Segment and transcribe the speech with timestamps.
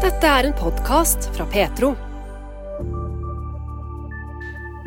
[0.00, 1.90] Dette er en podkast fra Petro.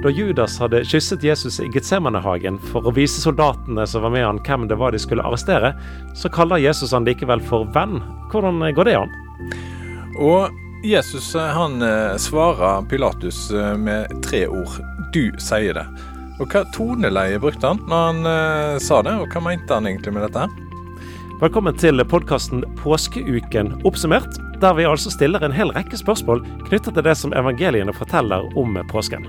[0.01, 4.39] Da Judas hadde kysset Jesus i Getsemanehagen for å vise soldatene som var med han
[4.41, 5.75] hvem det var de skulle arrestere,
[6.17, 7.99] så kaller Jesus han likevel for venn.
[8.33, 9.13] Hvordan går det an?
[10.17, 10.49] Og
[10.81, 14.79] Jesus han eh, svarer Pilatus eh, med tre ord.
[15.13, 15.85] Du sier det.
[16.41, 20.15] Og Hva toneleie brukte han når han uh, sa det, og hva mente han egentlig
[20.17, 20.49] med dette?
[21.43, 27.03] Velkommen til podkasten Påskeuken oppsummert, der vi altså stiller en hel rekke spørsmål knyttet til
[27.03, 29.25] det som evangeliene forteller om påsken.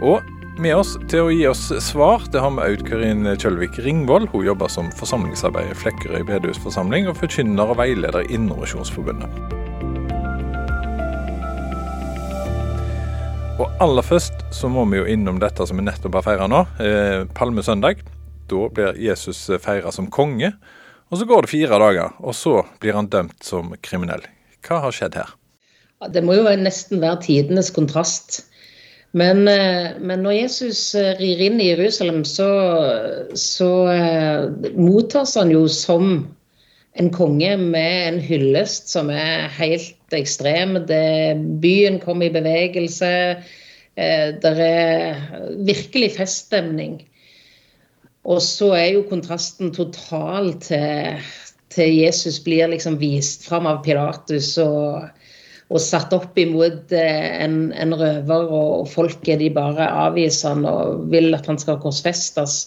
[0.00, 0.24] Og
[0.58, 4.30] med oss til å gi oss svar, det har vi Aud Karin Kjølvik Ringvold.
[4.32, 9.28] Hun jobber som forsamlingsarbeider i Flekkerøy bedehusforsamling og forkynner og veileder i Innovasjonsforbundet.
[13.58, 16.64] Og aller først så må vi jo innom dette som vi nettopp har feira nå,
[16.80, 18.00] eh, palmesøndag.
[18.48, 20.54] Da blir Jesus feira som konge.
[21.10, 24.26] Og så går det fire dager, og så blir han dømt som kriminell.
[24.66, 25.34] Hva har skjedd her?
[26.14, 28.42] Det må jo nesten være tidenes kontrast.
[29.16, 32.48] Men, eh, men når Jesus eh, rir inn i Jerusalem, så,
[33.32, 36.26] så uh, mottas han jo som
[36.98, 40.76] en konge med en hyllest som er helt ekstrem.
[40.88, 43.12] Det, byen kom i bevegelse.
[43.98, 45.22] Eh, det er
[45.66, 47.00] virkelig feststemning.
[48.28, 51.22] Og så er jo kontrasten total til,
[51.74, 55.08] til Jesus blir liksom vist fram av Pilatus og,
[55.68, 61.08] og satt opp imot eh, en, en, røver, og folket de bare avviser han og
[61.12, 62.60] vil at han skal korsfestes.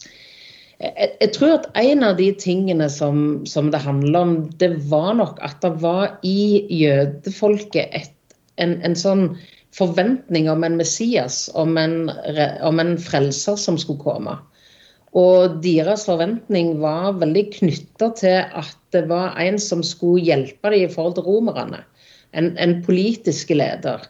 [0.82, 5.16] Jeg, jeg, tror at en av de tingene som, som, det handler om, det var
[5.18, 8.14] nok at det var i jødefolket et,
[8.62, 9.28] en, en, sånn
[9.78, 12.10] forventning om en Messias, om en,
[12.66, 14.36] om en frelser som skulle komme.
[15.18, 20.86] Og deres forventning var veldig knytta til at det var en som skulle hjelpe dem
[20.86, 21.82] i forhold til romerne.
[22.32, 24.06] En, en politisk leder.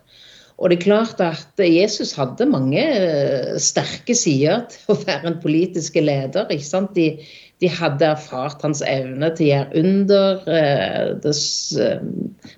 [0.61, 5.39] Og det er klart at Jesus hadde mange eh, sterke sider til å være en
[5.41, 6.45] politisk leder.
[6.53, 6.93] ikke sant?
[6.93, 7.15] De,
[7.61, 11.33] de hadde erfart hans evne til å gjøre under, eh, det
[11.81, 12.05] eh,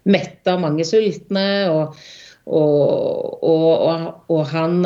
[0.03, 1.47] metta mange sultne.
[1.71, 2.03] Og,
[2.43, 4.83] og, og, og han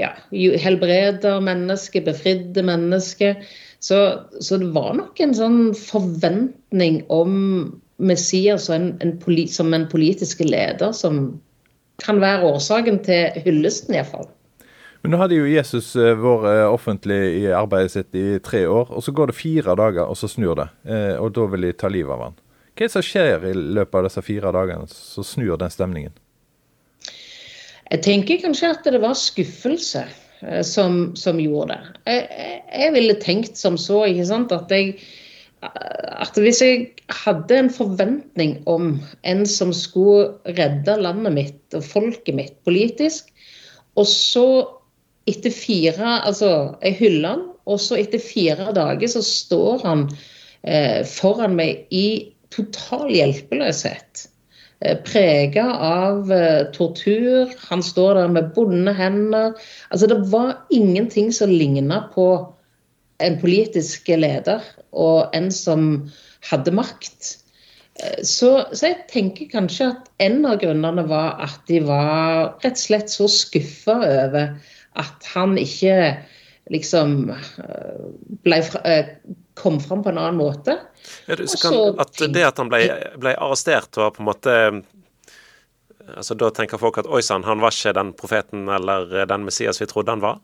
[0.00, 3.38] ja, helbreder mennesker, befridde mennesker.
[3.80, 4.00] Så,
[4.40, 7.36] så, det var nok en sånn forventning om
[8.00, 9.16] Messias en, en,
[9.48, 11.40] som en politisk leder som
[12.00, 14.28] kan være årsaken til hyllesten, iallfall.
[15.00, 18.90] Men nå hadde jo Jesus eh, vært eh, offentlig i arbeidet sitt i tre år,
[18.92, 20.68] og så går det fire dager, og så snur det.
[20.84, 22.40] Eh, og da vil de ta livet av han.
[22.76, 26.12] Hva er det som skjer i løpet av disse fire dagene som snur den stemningen?
[27.90, 30.04] Jeg tenker kanskje at det var skuffelse
[30.64, 31.80] som, som gjorde det.
[32.06, 34.94] Jeg, jeg, jeg, ville tenkt som så, ikke sant, at jeg
[35.60, 36.84] at hvis jeg
[37.24, 38.94] hadde en forventning om
[39.28, 43.28] en som skulle redde landet mitt og folket mitt politisk,
[43.98, 44.46] og så
[45.28, 50.06] etter fire Altså, jeg hyller han, og så etter fire dager så står han
[50.64, 54.29] eh, foran meg i total hjelpeløshet.
[54.80, 57.50] Eh, Prega av eh, tortur.
[57.68, 59.52] Han står der med bundne hender.
[59.90, 62.30] Altså, det var ingenting som ligna på
[63.20, 64.64] en politisk leder
[64.96, 65.90] og en som
[66.48, 67.34] hadde makt.
[68.00, 72.78] Eh, så, så, jeg tenker kanskje at en av grunnene var at de var rett
[72.78, 74.56] og slett så skuffa over
[75.00, 76.16] at han ikke
[76.72, 77.34] liksom
[78.46, 78.58] ble,
[78.88, 79.12] eh,
[79.60, 80.78] kom fram på en annen måte.
[81.28, 82.82] Ja, du, kan, at det at han ble,
[83.20, 84.56] ble arrestert var på en måte
[86.10, 89.78] altså Da tenker folk at oi sann, han var ikke den profeten eller den Messias
[89.78, 90.40] vi trodde han var?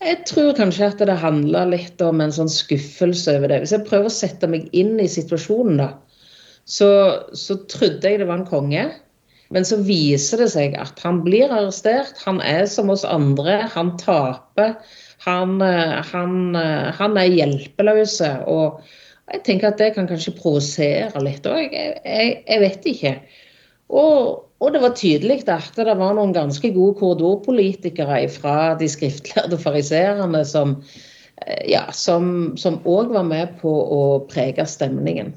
[0.00, 3.58] Jeg tror kanskje at det handler litt om en sånn skuffelse over det.
[3.62, 5.88] Hvis jeg prøver å sette meg inn i situasjonen, da,
[6.64, 6.88] så,
[7.36, 8.86] så trodde jeg det var en konge.
[9.50, 12.14] Men så viser det seg at han blir arrestert.
[12.24, 13.64] Han er som oss andre.
[13.74, 14.76] Han taper.
[15.26, 18.30] Han, eh, han, eh, han er hjelpeløse.
[18.48, 18.80] Og
[19.30, 21.74] jeg tenker at det kan kanskje provosere litt òg.
[21.74, 23.12] Jeg, jeg, jeg, vet ikke.
[23.90, 29.60] Og, og det var tydelig at det var noen ganske gode korridorpolitikere fra de skriftlærde
[29.60, 30.78] fariseerne som
[31.44, 35.34] eh, ja, var med på å prege stemningen.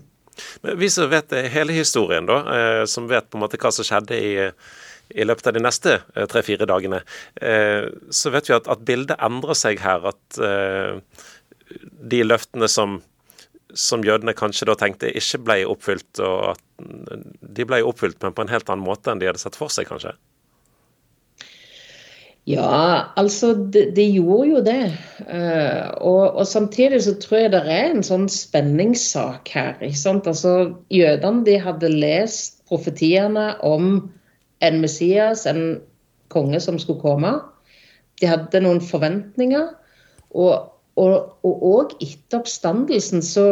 [0.63, 2.39] Men Vi som vet hele historien, da,
[2.89, 4.31] som vet på en måte hva som skjedde i,
[5.11, 7.03] i løpet av de neste eh, tre-fire dagene,
[8.09, 10.07] så vet vi at, at, bildet endrer seg her.
[10.13, 10.39] At
[12.13, 13.01] de løftene som
[13.73, 16.61] som jødene kanskje da tenkte ikke ble oppfylt, og at
[17.57, 19.89] de ble oppfylt, men på en helt annen måte enn de hadde sett for seg,
[19.89, 20.13] kanskje?
[22.49, 24.89] Ja, altså det, de gjorde jo det.
[25.29, 29.77] Uh, og, og, samtidig så tror jeg det er en sånn spenningssak her.
[29.79, 30.27] ikke sant?
[30.27, 33.95] Altså Jødene de hadde lest profetiene om
[34.63, 35.81] en Messias, en
[36.33, 37.33] konge som skulle komme.
[38.21, 39.73] De hadde noen forventninger.
[40.33, 43.45] Og og, etter oppstandelsen så,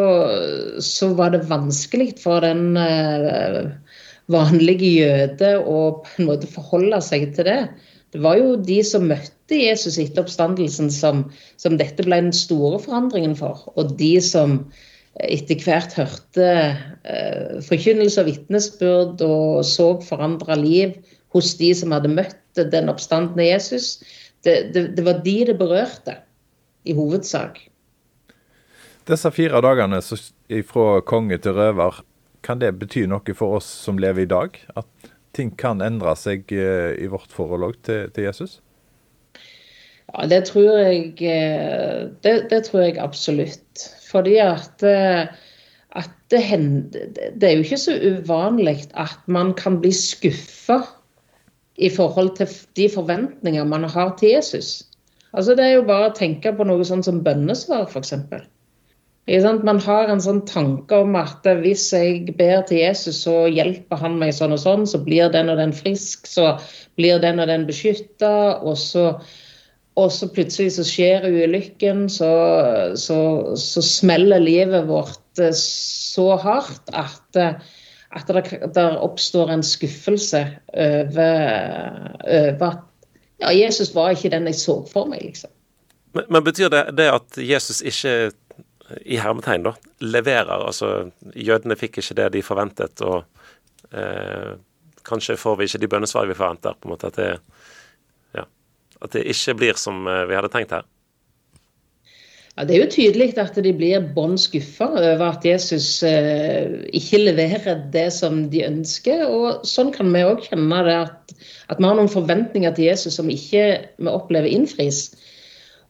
[0.78, 3.72] så, var det vanskelig for den eh,
[4.32, 7.62] vanlige jøde å på en måte forholde seg til det.
[8.14, 11.26] Det var jo de som møtte Jesus etter oppstandelsen som,
[11.58, 13.66] som dette ble den store forandringen for.
[13.74, 14.60] Og de som
[15.20, 16.52] etter hvert hørte
[17.04, 20.96] uh, forkynnelse og vitnesbyrd og så forandra liv
[21.36, 22.38] hos de som hadde møtt
[22.72, 24.00] den oppstandende Jesus,
[24.44, 26.18] det, det, det var de det berørte
[26.84, 27.60] i hovedsak.
[29.08, 30.02] Disse fire dagene
[30.68, 32.02] fra konge til røver,
[32.46, 34.58] kan det bety noe for oss som lever i dag?
[34.78, 38.60] At ting kan endre seg eh, i vårt forhold til, til, Jesus?
[40.12, 43.88] Ja, det tror jeg eh, det, det, tror jeg absolutt.
[44.12, 45.32] Fordi at, eh,
[45.96, 50.82] at det, hender, det er jo ikke så uvanlig at man kan bli skuffa
[51.82, 52.48] i forhold til
[52.78, 54.84] de forventninger man har til Jesus.
[55.34, 58.14] Altså Det er jo bare å tenke på noe sånn som bønnesvar, f.eks.
[59.64, 64.18] Man har en sånn tanke om at hvis jeg ber til Jesus, så hjelper han
[64.20, 66.58] meg sånn og sånn, så blir den og den frisk, så
[67.00, 69.06] blir den og den beskytta, og så,
[70.00, 72.32] og så plutselig så skjer ulykken, så,
[72.96, 73.20] så,
[73.60, 77.40] så, smeller livet vårt eh, så hardt at,
[78.16, 81.52] at det, der oppstår en skuffelse over,
[82.24, 82.88] over at
[83.42, 85.52] ja, Jesus var ikke den jeg så for meg, liksom.
[86.14, 88.32] Men, men betyr det, det at Jesus ikke
[89.08, 89.74] i hermetegn da,
[90.04, 90.66] leverer.
[90.68, 93.24] Altså, jødene fikk ikke det de forventet, og
[93.96, 94.54] eh,
[95.08, 96.76] kanskje får vi ikke de bønnesvarene vi forventer.
[96.80, 97.38] på en måte At det, ja,
[99.02, 100.88] at det ikke blir som eh, vi hadde tenkt her.
[102.58, 107.24] Ja, Det er jo tydelig at de blir bånn skuffa over at Jesus eh, ikke
[107.24, 109.24] leverer det som de ønsker.
[109.26, 111.36] og Sånn kan vi òg kjenne det at,
[111.72, 113.66] at, vi har noen forventninger til Jesus som ikke
[113.98, 115.08] vi opplever innfris.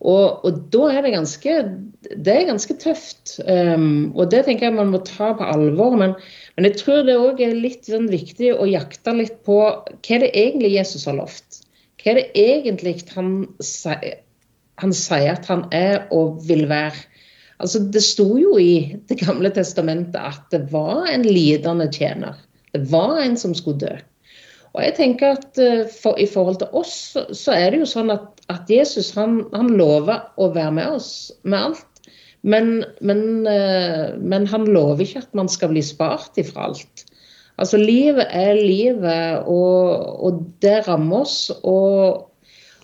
[0.02, 1.58] Og, og, da er det ganske
[2.10, 3.36] det er ganske tøft.
[3.46, 5.98] Um, og det tenker jeg man må ta på alvor.
[6.00, 6.16] Men,
[6.56, 10.32] men jeg tror det òg er litt sånn, viktig å jakte litt på hva det
[10.32, 11.51] egentlig Jesus har lovt.
[12.02, 13.34] Hva er det egentlig han
[14.82, 17.04] han sier at han er og vil være.
[17.62, 22.40] Altså, det sto jo i Det gamle testamentet at det var en lidende tjener.
[22.74, 23.94] Det var en som skulle dø.
[24.72, 28.14] Og jeg tenker at eh, for, I forhold til oss så er det jo sånn
[28.14, 31.12] at, at Jesus han, han, lover å være med oss
[31.44, 31.88] med alt.
[32.42, 37.04] Men, men, eh, men, han lover ikke at man skal bli spart ifra alt.
[37.58, 41.52] Altså Livet er livet, og, og det rammer oss.
[41.64, 42.28] Og,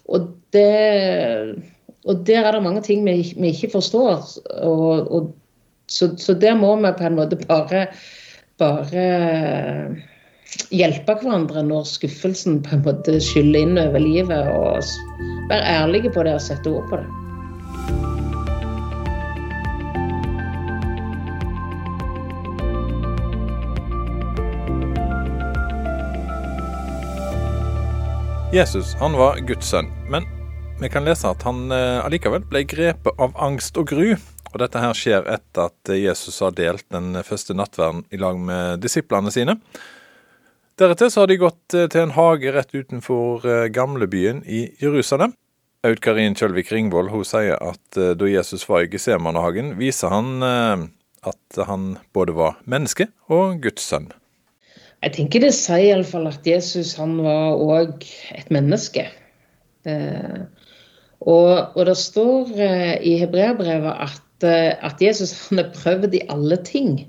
[0.08, 1.64] og det
[2.08, 4.24] og der er det mange ting vi, vi ikke forstår.
[4.64, 5.36] Og,
[5.88, 7.88] så, så, der må vi på en måte bare,
[8.60, 9.04] bare
[10.72, 14.52] hjelpe hverandre når skuffelsen på en måte skyller inn over livet.
[14.56, 14.84] Og
[15.52, 17.27] være ærlige på det og sette ord på det.
[28.58, 30.24] Jesus han var Guds sønn, men
[30.82, 34.16] vi kan lese at han eh, allikevel ble grepet av angst og gru.
[34.50, 38.82] Og dette her skjer etter at Jesus har delt den første nattverden i lag med
[38.82, 39.60] disiplene sine.
[40.82, 45.38] Deretter så har de gått eh, til en hage rett utenfor eh, gamlebyen i Jerusalem.
[45.86, 51.66] Aud Karin Kjølvik Ringvold hun sier at da Jesus var i Gesemanehagen, viser han at
[51.70, 54.10] han både var menneske og Guds sønn.
[55.06, 59.06] Jeg tenker det sier iallfall at Jesus han var òg et menneske.
[61.26, 66.26] Og, og det står eh, i hebreerbrevet at, eh, at, Jesus han er prøvd i
[66.30, 67.00] alle ting.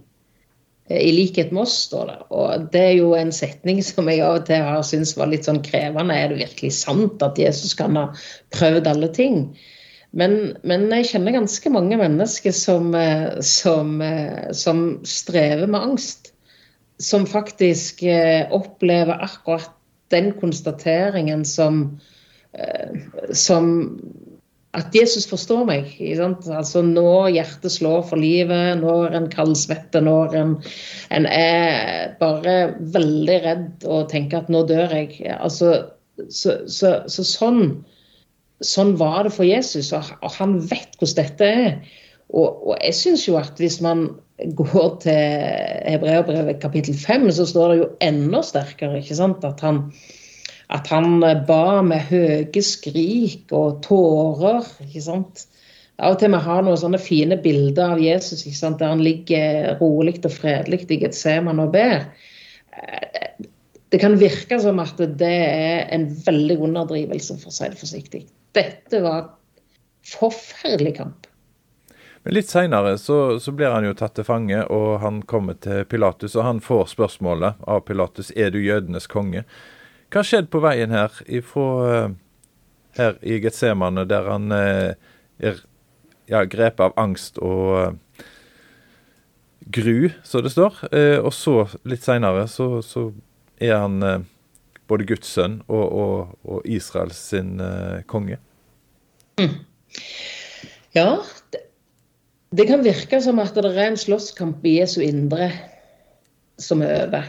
[0.88, 2.18] Eh, I likhet med oss, står det.
[2.30, 5.49] Og det er jo en setning som jeg av og til har syntes var litt
[5.49, 6.16] sånn krevende.
[6.16, 8.09] Er det virkelig sant at Jesus kan ha
[8.57, 9.42] prøvd alle ting?
[10.16, 12.95] Men, men jeg kjenner ganske mange mennesker som,
[13.45, 13.90] som,
[14.57, 16.33] som strever med angst.
[16.99, 18.02] Som faktisk
[18.50, 19.71] opplever akkurat
[20.11, 21.99] den konstateringen som,
[22.59, 22.97] Eh,
[23.33, 23.67] som
[24.76, 25.93] at Jesus forstår meg.
[26.52, 30.57] Altså Når hjertet slår for livet, når en kaldsvetter, når en,
[31.14, 32.57] en, er bare
[32.97, 35.23] veldig redd og tenker at nå dør jeg.
[35.38, 35.73] Altså,
[36.28, 37.62] så, så, så sånn,
[38.64, 41.75] sånn, var det for Jesus, og han vet hvordan dette er.
[42.28, 44.08] Og, og jeg syns jo at hvis man
[44.56, 45.18] går til
[45.88, 49.44] Hebreabrevet kapittel 5, så står det jo enda sterkere ikke sant?
[49.49, 49.87] at han
[50.68, 54.66] at han ba med høye skrik og tårer.
[54.85, 55.47] ikke sant?
[55.99, 58.82] Av og til vi har noen sånne fine bilder av Jesus ikke sant?
[58.82, 62.04] der han ligger rolig og fredelig i Getseman og ber.
[63.88, 68.23] Det kan virke som at det er en veldig underdrivelse, for å si det forsiktig.
[68.56, 69.30] Dette var
[70.04, 71.27] forferdelig kamp.
[72.28, 75.87] Men litt seinere så, så, blir han jo tatt til fange, og han kommer til
[75.88, 76.35] Pilatus.
[76.37, 79.47] Og han får spørsmålet av Pilatus er du jødenes konge.
[80.12, 82.11] Hva har skjedd på veien her ifra uh,
[82.99, 84.90] her i Getsemane, der han eh,
[85.40, 85.62] er
[86.28, 88.26] ja, grepet av angst og uh,
[89.78, 90.82] gru, som det står.
[91.23, 91.54] og så,
[91.88, 93.06] litt seinere, så, så,
[93.56, 94.26] er han
[94.85, 97.56] både Guds sønn og, og, og Israels sin
[98.06, 98.37] konge.
[99.40, 99.56] Mm.
[100.92, 101.08] Ja,
[101.56, 101.64] det,
[102.57, 105.50] det kan virke som at det er en slåsskamp i Jesu indre
[106.59, 107.26] som er over.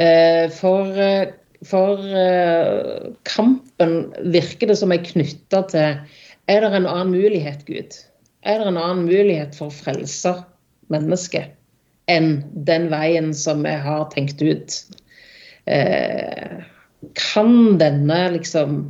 [0.00, 1.32] Eh, for, eh,
[1.66, 5.98] for eh, kampen virker det som er knytta til
[6.48, 7.94] Er det en annen mulighet, Gud?
[8.42, 10.32] Er det en annen mulighet for å frelse
[10.90, 11.52] mennesket
[12.10, 14.80] enn den veien som vi har tenkt ut?
[17.14, 18.80] Kan denne liksom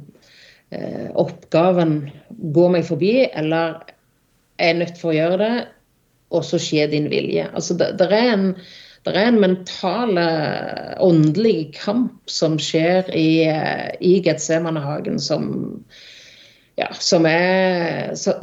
[1.21, 1.93] oppgaven
[2.55, 3.83] gå meg forbi, eller
[4.61, 5.55] er nødt for å gjøre det,
[6.31, 7.49] og så skjer din vilje.
[7.55, 8.47] Altså, det, det, er en,
[9.07, 10.21] det er en mental,
[11.03, 13.43] åndelig kamp som skjer i,
[14.01, 15.51] i Getsemanehagen som,
[16.79, 18.41] ja, som, er, som,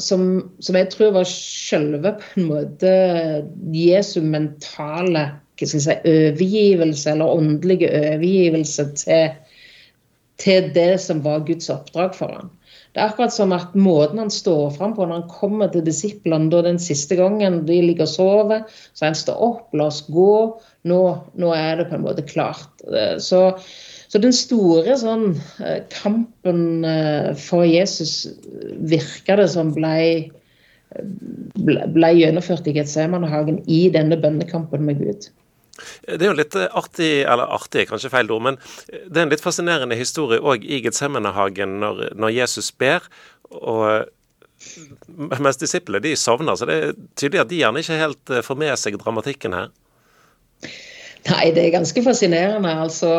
[0.60, 2.94] som, jeg tror var selve på en måte
[3.74, 9.32] Jesu mentale si, overgivelse, eller åndelige overgivelse til,
[10.44, 12.52] til det som var Guds oppdrag for ham.
[12.98, 16.50] Det er akkurat som at måten han står fram på når han kommer til disiplene
[16.50, 18.64] da den siste gangen de ligger og sover,
[18.98, 20.32] så han står opp, la oss gå,
[20.90, 20.98] nå,
[21.38, 22.82] nå er det på en måte klart.
[22.90, 23.44] Eh, så,
[24.10, 25.28] så den store sånn,
[25.62, 28.32] eh, kampen eh, for Jesus
[28.90, 29.94] virker det som ble,
[31.54, 35.30] ble, ble gjennomført i Getsemanehagen i denne bønnekampen med Gud.
[36.08, 39.34] Det er jo litt artig, eller artig er kanskje feil ord, men det er en
[39.34, 43.08] litt fascinerende historie òg i Getsemanehagen når, når Jesus ber.
[43.52, 44.08] og
[45.08, 48.60] mens disiplene de sovner, så det er tydelig at de gjerne ikke helt eh, får
[48.60, 49.70] med seg dramatikken her.
[51.28, 52.72] Nei, det er ganske fascinerende.
[52.86, 53.12] Altså,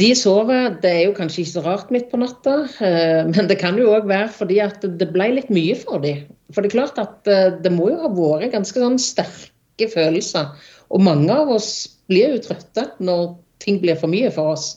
[0.00, 0.76] de sover.
[0.82, 3.90] Det er jo kanskje ikke så rart midt på natta, eh, men det kan jo
[3.96, 6.24] òg være fordi at det ble litt mye for dem.
[6.54, 10.54] For det er klart at eh, det må jo ha vært ganske sånn sterke følelser
[10.90, 11.70] og mange av oss
[12.10, 14.76] blir jo trøtte når ting blir for mye for oss.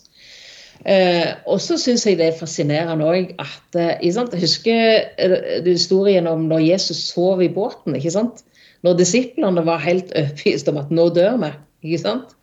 [0.87, 6.27] Eh, og så syns jeg det er fascinerende òg at eh, Jeg husker eh, historien
[6.31, 7.95] om når Jesus sov i båten.
[7.95, 8.45] ikke sant?
[8.83, 11.51] Når disiplene var helt overbevist om at nå dør vi.
[11.83, 12.35] ikke sant?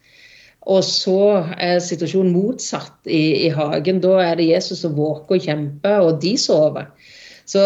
[0.66, 4.02] Og så er situasjonen motsatt i, i hagen.
[4.02, 6.90] Da er det Jesus som våker og kjemper, og de sover.
[7.46, 7.62] Så,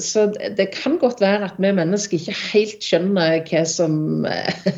[0.00, 0.24] så,
[0.56, 4.70] det kan godt være at vi mennesker ikke helt skjønner hva som, eh,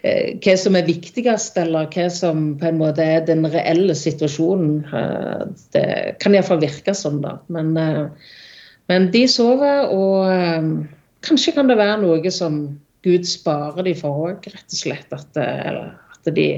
[0.00, 4.78] hva som er viktigst, eller hva som på en måte er den reelle situasjonen.
[4.86, 5.42] Eh,
[5.76, 5.88] det
[6.22, 7.36] kan iallfall virke sånn, da.
[7.52, 8.32] Men, eh,
[8.88, 10.86] men, de sover, og
[11.26, 12.62] kanskje kan det være noe som
[13.04, 15.12] Gud sparer de for òg, rett og slett.
[15.12, 16.48] At, at de,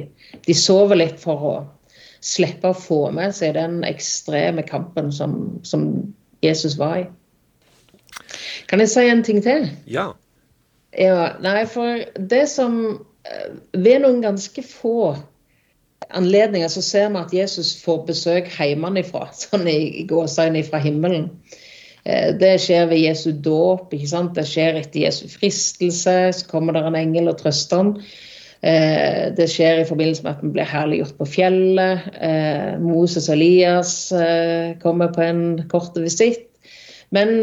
[0.46, 1.54] de sover litt for å
[2.22, 7.06] slippe å få med seg den ekstreme kampen som, som Jesus var i.
[8.70, 9.66] Kan jeg si en ting til?
[9.90, 10.12] Ja.
[10.96, 13.00] ja nei, for det som eh,
[13.73, 15.14] Ved noen ganske få
[16.12, 21.31] anledninger så ser vi at Jesus får besøk hjemmefra, sånn i gåseøyne fra himmelen.
[22.05, 24.35] Eh, det skjer ved Jesu dåp, ikke sant?
[24.38, 26.19] det skjer etter Jesu fristelse.
[26.37, 27.95] Så kommer det en engel og trøster ham.
[28.62, 32.12] Eh, det skjer i forbindelse med at vi blir herliggjort på fjellet.
[32.83, 33.97] Moses og Elias
[34.83, 36.49] kommer på en kort visitt.
[37.12, 37.43] Men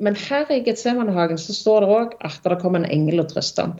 [0.00, 3.68] men her i Getsemanehagen så står det òg at det kommer en engel og trøster
[3.68, 3.74] ham.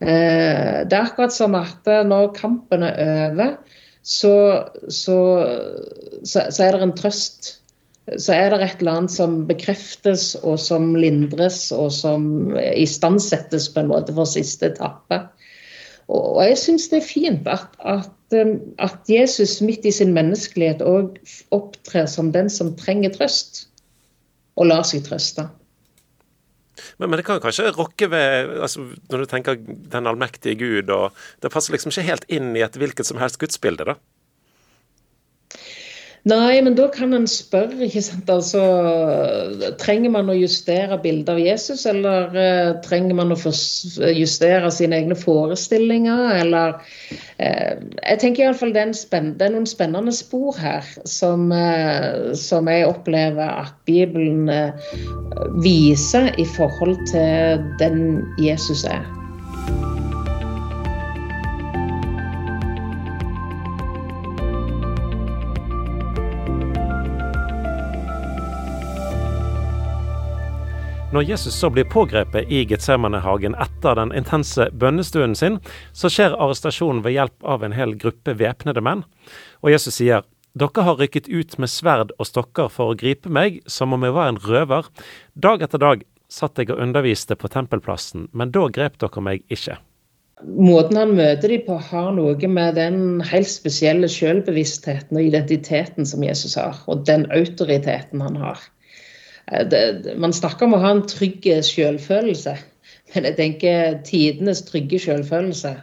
[0.00, 3.54] Eh, det er akkurat som at når kampen er over,
[4.06, 4.34] så,
[4.88, 5.20] så,
[6.22, 7.56] så, så, er det en trøst.
[8.06, 13.82] Så er det et eller annet som bekreftes, og som lindres, og som istandsettes på
[13.82, 15.24] en måte for siste etappe.
[16.06, 20.14] Og, og jeg syns det er fint at, at, um, at, Jesus midt i sin
[20.14, 21.16] menneskelighet òg
[21.54, 23.66] opptrer som den som trenger trøst
[24.56, 25.48] og lar seg trøste.
[26.98, 29.58] Men, men, det kan kanskje rokke ved altså, Når du tenker
[29.94, 33.40] den allmektige Gud, og det passer liksom ikke helt inn i et hvilket som helst
[33.42, 33.96] gudsbilde, da?
[36.26, 38.30] Nei, men da kan en spørre, ikke sant.
[38.32, 38.62] Altså,
[39.78, 45.14] trenger man å justere bildet av Jesus, eller uh, trenger man å justere sine egne
[45.18, 52.34] forestillinger, eller uh, Jeg tenker iallfall det, det er noen spennende spor her som, uh,
[52.34, 54.50] som jeg opplever at Bibelen
[55.62, 58.02] viser i forhold til den
[58.42, 59.25] Jesus er.
[71.16, 75.54] Når Jesus så blir pågrepet i Getsemanehagen etter den intense bønnestunden sin,
[75.96, 79.00] så skjer arrestasjonen ved hjelp av en hel gruppe væpnede menn.
[79.64, 80.26] Og Jesus sier
[80.60, 84.12] dere har rykket ut med sverd og stokker for å gripe meg, som om jeg
[84.12, 84.92] var en røver.
[85.32, 89.80] Dag etter dag satt jeg og underviste på tempelplassen, men da grep dere meg ikke.
[90.44, 96.28] Måten han møter dem på, har noe med den helt spesielle selvbevisstheten og identiteten som
[96.28, 98.60] Jesus har, og den autoriteten han har.
[99.52, 102.56] Eh, det, man snakker om å ha en trygg selvfølelse.
[103.14, 105.76] Men jeg tenker tidenes trygge selvfølelse,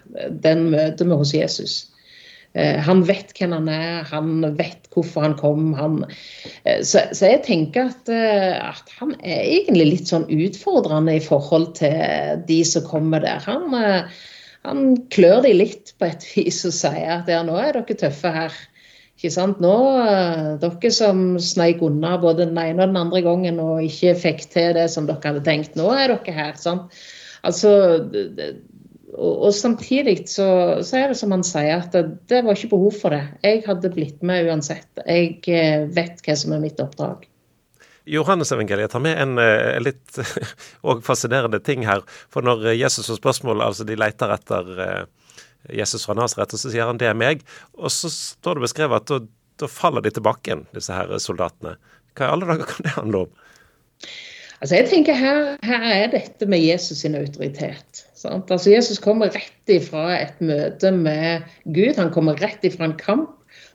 [0.43, 1.75] den møter vi hos Jesus.
[2.53, 5.71] Eh, han vet hvem han er, han vet hvorfor han kom.
[5.79, 6.01] Han,
[6.65, 11.73] eh, så, så, jeg tenker at, at, han er egentlig litt sånn utfordrende i forhold
[11.79, 13.41] til de som kommer der.
[13.47, 14.11] Han,
[14.67, 18.35] han klør de litt på et vis og sier at ja, nå er dere tøffe
[18.35, 18.61] her.
[19.23, 19.59] Ikke sant?
[19.63, 24.17] Nå, eh, Dere som sneik unna både den ene og den andre gangen og ikke
[24.19, 25.77] fikk til det som dere hadde tenkt.
[25.79, 26.57] Nå er dere her.
[26.59, 26.91] sant?
[27.47, 27.71] Altså,
[29.15, 30.49] og, og samtidig så,
[30.83, 33.21] så, er det som han sier, at det, det, var ikke behov for det.
[33.47, 34.91] Jeg hadde blitt med uansett.
[35.07, 37.23] Jeg eh, vet hva som er mitt oppdrag.
[38.03, 40.19] Johannes-evangeliet tar med en, eh, litt
[41.07, 42.03] fascinerende ting her.
[42.27, 44.75] For når Jesus får spørsmål, altså de leter etter
[45.71, 47.43] Jesus fra Nasaret, og så sier han 'det er meg'.
[47.77, 49.19] Og så står det beskrevet at da,
[49.59, 51.77] da faller de tilbake igjen, disse her soldatene.
[52.15, 53.29] Hva i alle dager kan det handle om?
[54.63, 58.05] Altså jeg tenker her, her er dette med Jesus sin autoritet.
[58.15, 58.51] Sant?
[58.51, 63.33] Altså Jesus kommer rett ifra et møte med Gud, han kommer rett ifra en kamp.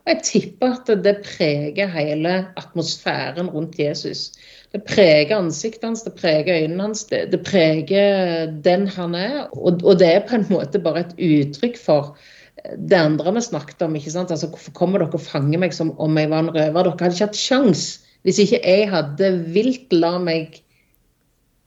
[0.09, 4.31] Og jeg tipper at det preger hele atmosfæren rundt Jesus.
[4.73, 9.37] Det preger ansiktet hans, det preger øynene hans, det, det preger den han er.
[9.53, 12.17] Og, og, det er på en måte bare et uttrykk for
[12.89, 14.01] det andre vi snakket om.
[14.01, 14.33] ikke sant?
[14.33, 16.89] Altså, Hvorfor kommer dere og fanger meg som om jeg var en røver?
[16.89, 17.85] Dere hadde ikke hatt sjans
[18.25, 20.57] hvis ikke jeg hadde vilt la meg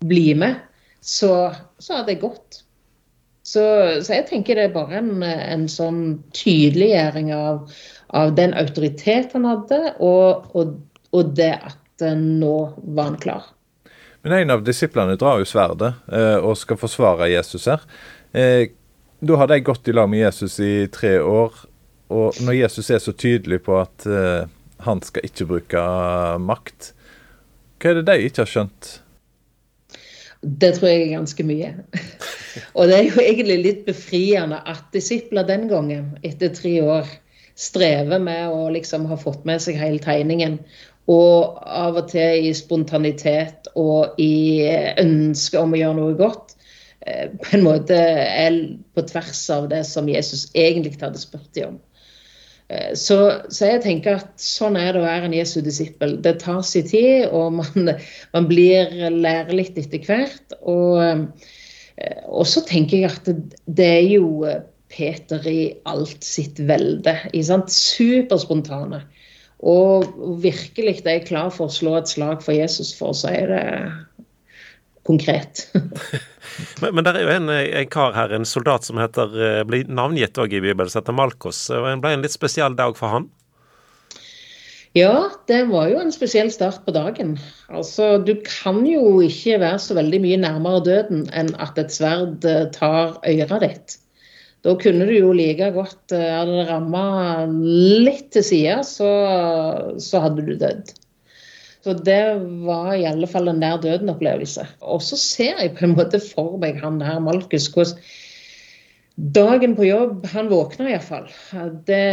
[0.02, 0.58] bli med.
[1.02, 1.30] Så,
[1.78, 2.64] så hadde jeg gått.
[3.42, 3.64] Så,
[4.06, 6.02] så, jeg tenker det er bare en, en sånn
[6.38, 7.72] tydeliggjøring av,
[8.12, 10.78] av, den autoritet han hadde, og, og,
[11.16, 13.50] og det at nå var han klar.
[14.22, 17.84] Men en av disiplene drar jo sverdet eh, og skal forsvare Jesus her.
[18.38, 18.70] Eh,
[19.22, 21.54] da har de gått i lag med Jesus i tre år,
[22.12, 24.50] og når Jesus er så tydelig på at eh,
[24.86, 25.86] han skal ikke bruke
[26.42, 26.92] makt,
[27.82, 28.92] hva er det de ikke har skjønt?
[30.42, 31.72] Det tror jeg er ganske mye.
[32.78, 37.10] og det er jo egentlig litt befriende at disipler den gangen, etter tre år,
[37.62, 40.58] strever med å liksom ha fått med seg hele tegningen
[41.10, 44.66] og av og til i spontanitet og i
[45.02, 46.56] ønske om å gjøre noe godt,
[47.06, 48.60] eh, på en måte er
[48.96, 51.80] på tvers av det som Jesus egentlig hadde spurt dem om.
[52.70, 53.18] Eh, så,
[53.50, 56.20] så, jeg tenker at sånn er det å være en Jesu disippel.
[56.22, 57.96] Det tar sin tid, og man,
[58.36, 60.60] man blir lærer litt etter hvert.
[60.62, 61.02] Og,
[61.98, 63.34] eh, og, så tenker jeg at
[63.66, 64.46] det er jo
[64.92, 67.16] Peter i alt sitt velde.
[67.32, 69.02] Superspontane.
[69.62, 70.08] Og
[70.42, 73.66] virkelig er klar for å slå et slag for Jesus, for å si det
[75.08, 75.68] konkret.
[76.82, 79.90] men, men det er jo en, en, kar her, en soldat som heter, eh, blir
[79.90, 81.68] navngitt også i Bibelen, som heter Malkos.
[81.70, 83.30] Det ble en litt spesiell dag for han?
[84.98, 87.38] Ja, det var jo en spesiell start på dagen.
[87.72, 92.44] Altså, Du kan jo ikke være så veldig mye nærmere døden enn at et sverd
[92.44, 93.98] eh, tar øret ditt.
[94.62, 97.04] Da kunne du jo like godt eh, Hadde det ramma
[97.50, 99.10] litt til sida, så,
[99.98, 100.92] så, hadde du dødd.
[101.82, 102.22] Så det
[102.68, 104.68] var i alle fall en nær døden-opplevelse.
[104.86, 107.98] Og så ser jeg på en måte for meg han her Malkus hvordan
[109.22, 111.28] Dagen på jobb Han våkna iallfall.
[111.86, 112.06] Det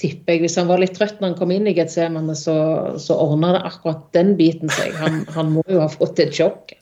[0.00, 0.42] tipper jeg.
[0.42, 2.56] Hvis han var litt trøtt når han kom inn i Getsemane, så,
[3.00, 4.92] så ordna det akkurat den biten seg.
[5.00, 6.74] Han, han må jo ha fått et sjokk.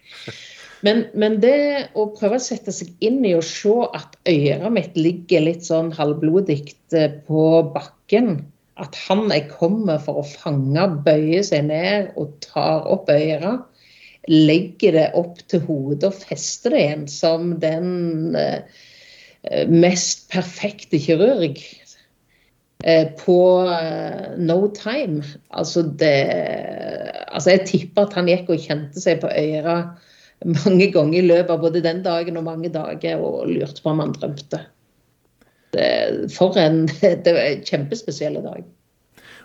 [0.85, 4.99] Men, men, det å prøve å sette seg inn i og se at øret mitt
[4.99, 6.59] ligger litt sånn halvblodig
[6.97, 7.45] eh, på
[7.75, 8.35] bakken
[8.81, 13.63] At han jeg kommer for å fange, bøyer seg ned og tar opp øret.
[14.29, 18.83] Legger det opp til hodet og fester det igjen som den eh,
[19.71, 21.61] mest perfekte kirurg
[22.83, 23.39] eh, på
[24.43, 25.23] no time.
[25.55, 26.17] Altså, det,
[27.31, 30.11] altså Jeg tipper at han gikk og kjente seg på øret
[30.45, 34.03] mange ganger i løpet av både den dagen og mange dager og lurte på om
[34.05, 34.61] han drømte.
[35.75, 35.91] Det,
[36.35, 36.85] for en
[37.25, 38.65] Det var en kjempespesiell dag.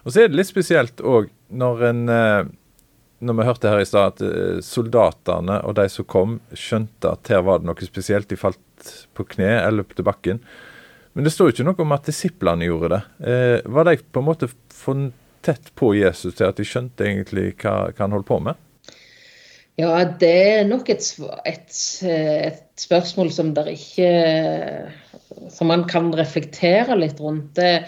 [0.06, 2.50] Og så er det litt spesielt òg når en eh,
[3.20, 7.32] når vi hørte her i stad at eh, soldatene og de som kom, skjønte at
[7.32, 8.30] her var det noe spesielt.
[8.32, 10.40] De falt på kne eller til bakken.
[11.18, 13.02] Men det står jo ikke noe om at disiplene gjorde det.
[13.28, 15.10] Eh, var de på en måte for
[15.44, 18.60] tett på Jesus til at de skjønte egentlig hva, hva han holdt på med?
[19.80, 21.06] Ja, det er nok et,
[21.48, 24.10] et, et spørsmål som der ikke
[25.54, 27.54] Som man kan reflektere litt rundt.
[27.56, 27.86] Det,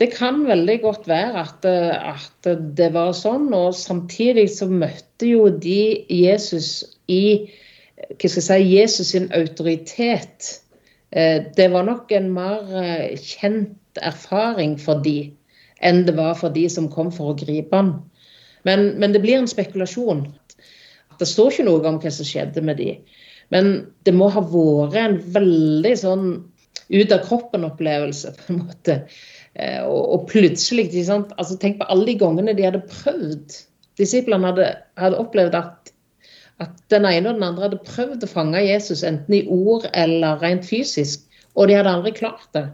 [0.00, 5.48] det kan veldig godt være at, at, det var sånn, og samtidig så møtte jo
[5.50, 7.48] de Jesus i
[7.96, 10.50] hva skal jeg si, Jesus sin autoritet.
[11.10, 15.32] Eh, det var nok en mer eh, kjent erfaring for de
[15.84, 17.96] enn det var for de som kom for å gripe han.
[18.68, 20.26] Men, men det blir en spekulasjon.
[21.20, 22.90] Det står ikke noe om hva som skjedde med de.
[23.54, 23.72] Men
[24.06, 26.28] det må ha vært en veldig sånn
[26.88, 28.96] ut av kroppen-opplevelse, på en måte.
[29.54, 33.60] Eh, og, og plutselig altså Tenk på alle de gangene de hadde prøvd.
[33.98, 35.92] Disiplene hadde, hadde opplevd at,
[36.62, 40.42] at, den ene og den andre hadde prøvd å fange Jesus, enten i ord eller
[40.42, 41.24] rent fysisk,
[41.56, 42.66] og de hadde aldri klart det.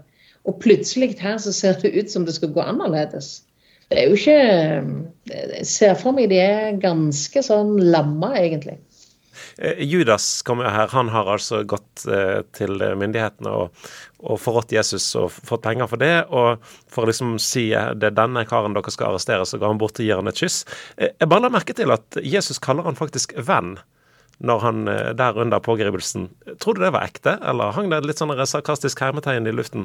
[0.48, 3.36] Og plutselig her så ser det ut som det skal gå annerledes
[3.92, 4.38] det er jo ikke
[5.32, 8.80] Jeg ser for meg de er ganske sånn lamma, egentlig.
[9.58, 10.88] Eh, Judas kommer her.
[10.88, 13.86] Han har altså gått eh, til myndighetene og,
[14.22, 16.14] og forrådt Jesus og fått penger for det.
[16.32, 19.74] Og for å liksom si eh, det er denne karen dere skal arrestere, så går
[19.74, 20.62] han bort og gir han et kyss.
[20.98, 23.76] Jeg bare la merke til at Jesus kaller han faktisk venn
[24.42, 24.78] når han
[25.14, 26.24] der under pågripelsen.
[26.58, 29.84] Tror du det var ekte, eller hang det litt sånn sarkastisk hermetegn i luften?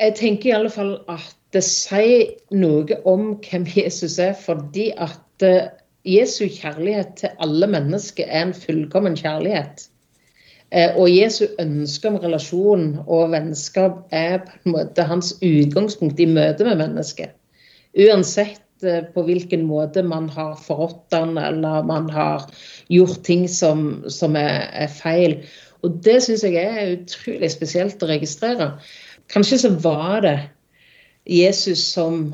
[0.00, 5.46] Jeg tenker i alle fall at det sier noe om hvem Jesus er, fordi at
[5.46, 5.70] eh,
[6.06, 9.88] Jesu kjærlighet til alle mennesker er en fullkommen kjærlighet.
[10.70, 16.28] Eh, og Jesu ønske om relasjon og vennskap er på en måte hans utgangspunkt i
[16.30, 17.34] møte med mennesket.
[17.98, 22.46] Uansett eh, på hvilken måte man har forrådt han, eller man har
[22.88, 25.40] gjort ting som, som er, er feil.
[25.82, 28.76] Og det syns jeg er utrolig spesielt å registrere.
[29.32, 30.38] Kanskje så var det
[31.30, 32.32] Jesus som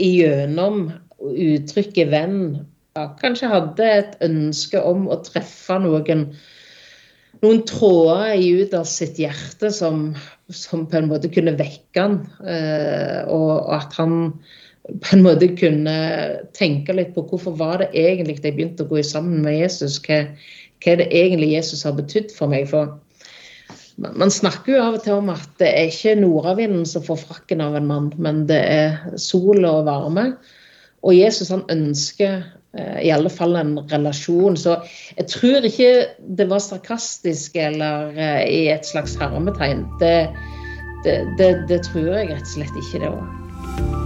[0.00, 0.88] igjennom
[1.22, 2.64] uttrykket 'venn'
[3.20, 6.26] kanskje hadde et ønske om å treffe noen
[7.42, 10.12] noen tråder i Judas sitt hjerte som,
[10.50, 14.34] som, på en måte kunne vekke han, eh, og at han
[14.86, 15.96] på en måte kunne
[16.54, 19.98] tenke litt på hvorfor var det egentlig jeg begynte å gå sammen med Jesus.
[20.02, 20.24] Hva,
[20.82, 22.68] hva er det egentlig Jesus har betydd for meg?
[22.70, 22.96] For
[24.02, 27.62] man snakker jo av og til om at det er ikke nordavinden som får frakken
[27.64, 30.32] av en mann, men det er sol og varme.
[31.02, 32.42] Og Jesus han ønsker
[32.78, 34.58] eh, i alle fall en relasjon.
[34.58, 34.76] Så
[35.16, 35.92] jeg tror ikke
[36.38, 39.86] det var sarkastisk eller eh, i et slags hermetegn.
[40.02, 40.28] Det,
[41.06, 44.01] det, det, det tror jeg rett og slett ikke det var.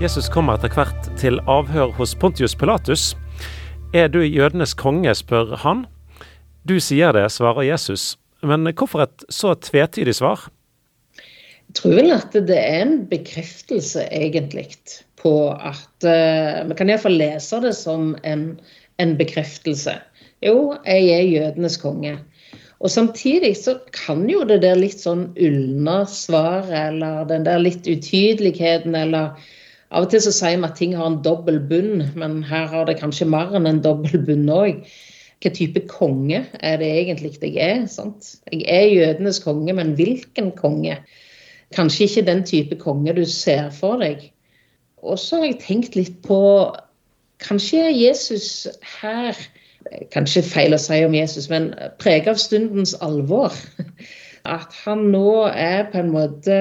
[0.00, 3.10] Jesus kommer etter hvert til avhør hos Pontius Pilatus.
[3.92, 5.82] Er du jødenes konge, spør han.
[6.64, 8.14] Du sier det, svarer Jesus.
[8.40, 10.46] Men hvorfor et så tvetydig svar?
[11.20, 14.70] Jeg tror vel at det er en bekreftelse, egentlig,
[15.20, 18.48] på at uh, Vi kan iallfall lese det som en,
[18.96, 19.98] en bekreftelse.
[20.40, 22.16] Jo, jeg er jødenes konge.
[22.80, 27.84] Og samtidig så kan jo det der litt sånn ulne svaret, eller den der litt
[27.84, 29.36] utydeligheten, eller
[29.90, 32.86] av og til så sier vi at ting har en dobbel bunn, men her har
[32.86, 34.84] det kanskje mer enn en dobbel bunn òg.
[35.40, 37.86] Hvilken type konge er det egentlig jeg er?
[37.88, 38.34] sant?
[38.52, 40.98] Jeg er jødenes konge, men hvilken konge?
[41.74, 44.28] Kanskje ikke den type konge du ser for deg.
[45.02, 46.40] Og så har jeg tenkt litt på
[47.40, 48.68] Kanskje er Jesus
[49.00, 49.38] her
[50.12, 51.70] Kanskje feil å si om Jesus, men
[52.02, 53.54] preget av stundens alvor.
[54.48, 56.54] at han nå er på en måte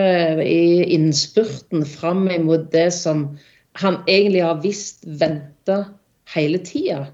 [0.44, 3.38] i innspurten fram imot det som
[3.80, 5.84] han egentlig har visst venta
[6.34, 7.06] hele tida.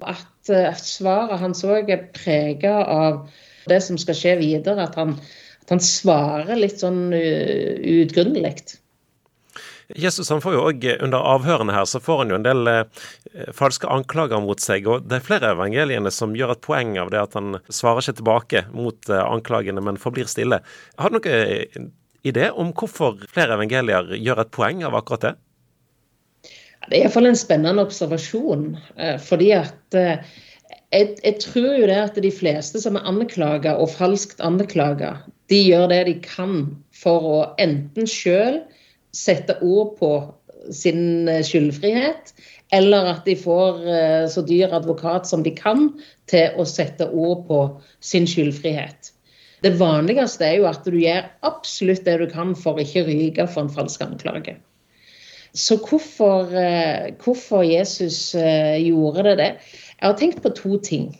[0.00, 3.26] At uh, svaret hans òg er prega av
[3.66, 4.86] det som skal skje videre.
[4.86, 5.16] At han,
[5.64, 8.78] at han svarer litt sånn uh, utgrunnelig.
[9.94, 13.04] Jesus han får jo også, Under avhørene her så får han jo en del eh,
[13.54, 14.88] falske anklager mot seg.
[14.90, 18.18] og Det er flere evangeliene som gjør et poeng av det at han svarer ikke
[18.22, 20.62] tilbake mot eh, anklagene, men forblir stille.
[20.98, 21.86] Har du noen eh,
[22.26, 25.34] idé om hvorfor flere evangelier gjør et poeng av akkurat det?
[26.86, 28.68] Det er iallfall en spennende observasjon.
[28.98, 30.26] Eh, fordi at eh,
[30.94, 35.16] jeg, jeg, tror jo det at de fleste som er anklaga og falskt anklaga,
[35.50, 36.58] de gjør det de kan
[36.94, 38.60] for å enten sjøl
[39.16, 40.12] sette ord på
[40.74, 42.32] sin eh, skyldfrihet,
[42.74, 45.88] eller at de får eh, så dyr advokat som de kan
[46.30, 47.60] til å sette ord på
[48.04, 49.12] sin skyldfrihet.
[49.64, 53.46] Det vanligste er jo at du gjør absolutt det du kan for ikke å ryke
[53.48, 54.58] for en falsk anklage.
[55.56, 59.52] Så hvorfor, eh, hvorfor Jesus gjorde det det?
[59.96, 61.14] Jeg har tenkt på to ting.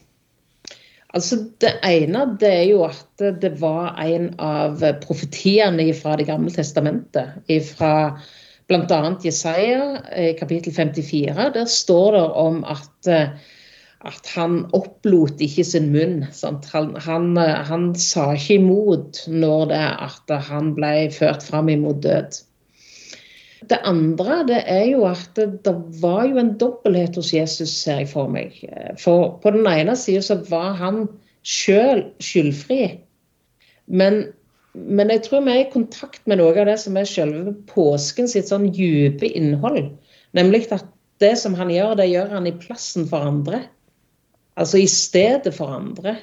[1.16, 6.52] Altså Det ene det er jo at det var en av profetiene fra Det gamle
[6.52, 7.38] testamentet.
[7.70, 7.92] Fra
[8.68, 8.98] bl.a.
[9.24, 9.84] Jesaja
[10.18, 11.50] i kapittel 54.
[11.54, 13.08] Der står det om at,
[14.10, 16.24] at han opplot ikke sin munn.
[16.72, 17.30] Han, han,
[17.70, 22.42] han, sa ikke imot når det at han ble ført fram imot død.
[23.66, 28.04] Det andre det er jo at det, det var jo en dobbelthet hos Jesus, ser
[28.04, 28.54] jeg for meg.
[29.02, 31.06] For på den ene sida så var han
[31.46, 32.80] sjøl skyldfri.
[33.86, 34.20] Men,
[34.74, 38.30] men, jeg tror vi er i kontakt med noe av det som er selve påsken
[38.30, 39.92] sitt sånn dype innhold.
[40.36, 40.86] Nemlig at
[41.22, 43.62] det som han gjør, det gjør han i plassen for andre.
[44.56, 46.16] Altså i stedet for andre.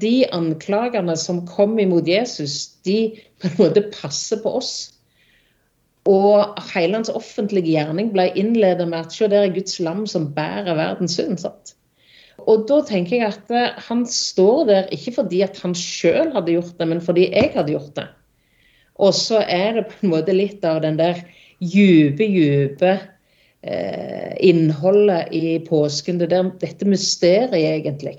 [0.00, 3.12] De anklagene som kom imot Jesus, de
[3.42, 4.74] på en måte passer på oss.
[6.10, 10.32] Og hele hans offentlige gjerning ble innledet med at se, der er Guds lam som
[10.34, 11.38] bærer verdens synd.
[11.38, 11.76] Sant?
[12.42, 16.56] Og da tenker jeg at eh, han står der ikke fordi at han sjøl hadde
[16.56, 18.08] gjort det, men fordi jeg hadde gjort det.
[19.02, 21.22] Og så er det på en måte litt av den der
[21.62, 22.92] dype, dype
[23.62, 26.18] eh, innholdet i påsken.
[26.18, 28.18] Det der, dette mysteriet, egentlig.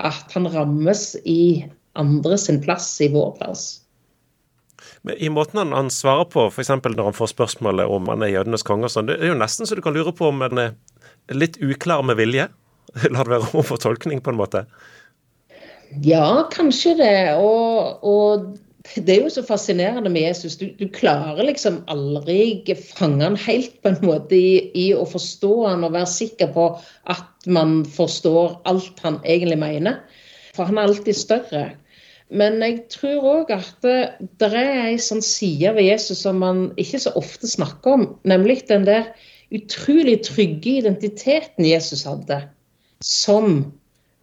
[0.00, 3.83] At han rammes i andre sin plass, i vår plass.
[5.04, 6.70] I måten han, han svarer på, f.eks.
[6.80, 9.76] når han får spørsmålet om han er jødenes konge, sånn, det er jo nesten så
[9.76, 10.76] du kan lure på om han er
[11.36, 12.48] litt uklar med vilje.
[13.12, 14.64] La det være rom for tolkning, på en måte.
[16.04, 17.16] Ja, kanskje det.
[17.36, 18.48] Og, og,
[18.94, 20.56] det er jo så fascinerende med Jesus.
[20.60, 22.64] Du, du klarer liksom aldri
[22.96, 26.66] fange han helt på en måte i, i, å forstå han og være sikker på
[27.12, 30.02] at man forstår alt han egentlig mener.
[30.56, 31.64] For han er alltid større.
[32.32, 37.02] Men jeg tror òg at det, er ei sånn side ved Jesus som man ikke
[37.04, 39.10] så ofte snakker om, nemlig den der
[39.54, 42.40] utrolig trygge identiteten Jesus hadde
[43.04, 43.72] som,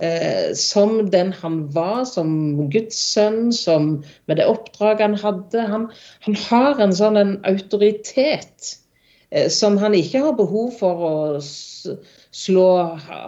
[0.02, 5.68] eh, som den han var, som Guds sønn, som med det oppdraget han hadde.
[5.70, 5.90] Han,
[6.26, 8.78] han har en sånn en autoritet
[9.30, 11.14] eh, som han ikke har behov for å
[12.32, 12.68] slå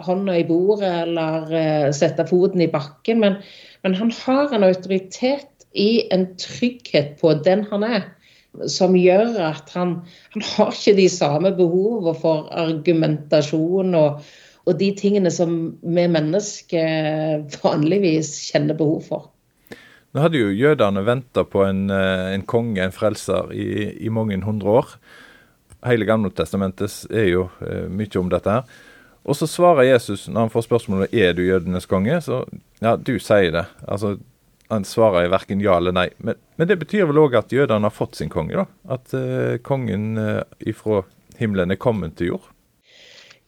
[0.06, 3.22] hånda i bordet eller eh, sette foten i bakken.
[3.22, 3.38] men
[3.84, 8.06] men han har en autoritet i en trygghet på den han er,
[8.70, 9.98] som gjør at han,
[10.34, 14.22] han har ikke de samme behovene for argumentasjon og,
[14.64, 19.28] og de tingene som vi mennesker vanligvis kjenner behov for.
[20.14, 24.38] Nå hadde jo jødene venta på en, eh, en, konge, en frelser, i, i mange
[24.46, 24.96] hundre år.
[25.84, 28.48] Hele Gamle testamentet er jo uh, mye om dette.
[28.48, 28.62] her.
[29.24, 32.20] Og så svarer Jesus når han får spørsmålet er du jødenes konge.
[32.24, 32.44] Så
[32.84, 33.66] ja, du sier det.
[33.88, 34.16] Altså,
[34.72, 36.08] Han svarer verken ja eller nei.
[36.24, 38.64] Men, men det betyr vel òg at jødene har fått sin konge, da?
[38.96, 41.02] At uh, kongen uh, ifra
[41.38, 42.50] himmelen er kommet til jord?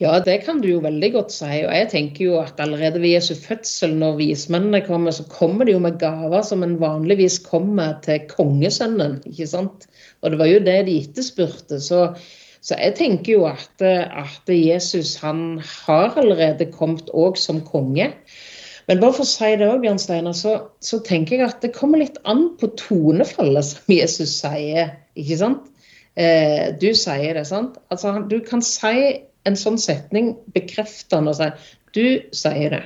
[0.03, 1.49] Ja, det kan du jo veldig godt si.
[1.65, 5.73] Og jeg tenker jo at allerede ved Jesu fødsel, når vismennene kommer, så kommer de
[5.73, 9.23] jo med gaver som en vanligvis kommer til kongesønnen.
[9.25, 9.89] ikke sant?
[10.21, 11.81] Og det var jo det de etterspurte.
[11.81, 12.11] Så
[12.67, 18.09] så jeg tenker jo at, at Jesus han har allerede kommet òg som konge.
[18.87, 21.75] Men bare for å si det òg, Bjørn Steinar, så, så, tenker jeg at det
[21.75, 24.93] kommer litt an på tonefallet som Jesus sier.
[25.19, 25.65] ikke sant?
[26.15, 27.81] Eh, du sier det, sant?
[27.93, 31.51] Altså, du kan si en sånn setning bekreftende og si
[31.97, 32.85] du sier det.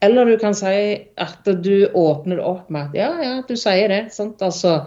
[0.00, 0.74] Eller du kan si
[1.20, 4.06] at du åpner det opp med at ja, ja, du sier det.
[4.16, 4.40] sant?
[4.40, 4.78] Altså,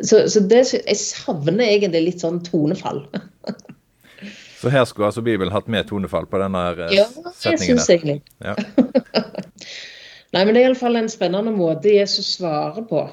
[0.00, 3.04] så, så det, jeg savner egentlig litt sånn tonefall.
[4.60, 7.52] så her skulle altså Bibelen hatt mer tonefall på denne eh, ja, setningen?
[7.52, 8.16] jeg syns egentlig.
[8.42, 8.54] Ja.
[10.34, 13.04] Nei, men det er iallfall en spennende måte Jesus svarer på.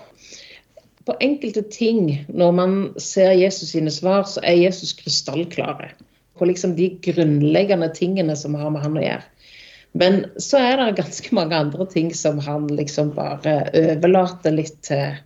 [1.05, 5.91] På enkelte ting, når man ser Jesus sine svar, så er Jesus krystallklare.
[6.35, 9.23] På liksom de grunnleggende tingene som har med han å gjøre.
[9.95, 15.21] Men så er det ganske mange andre ting som han liksom bare overlater litt til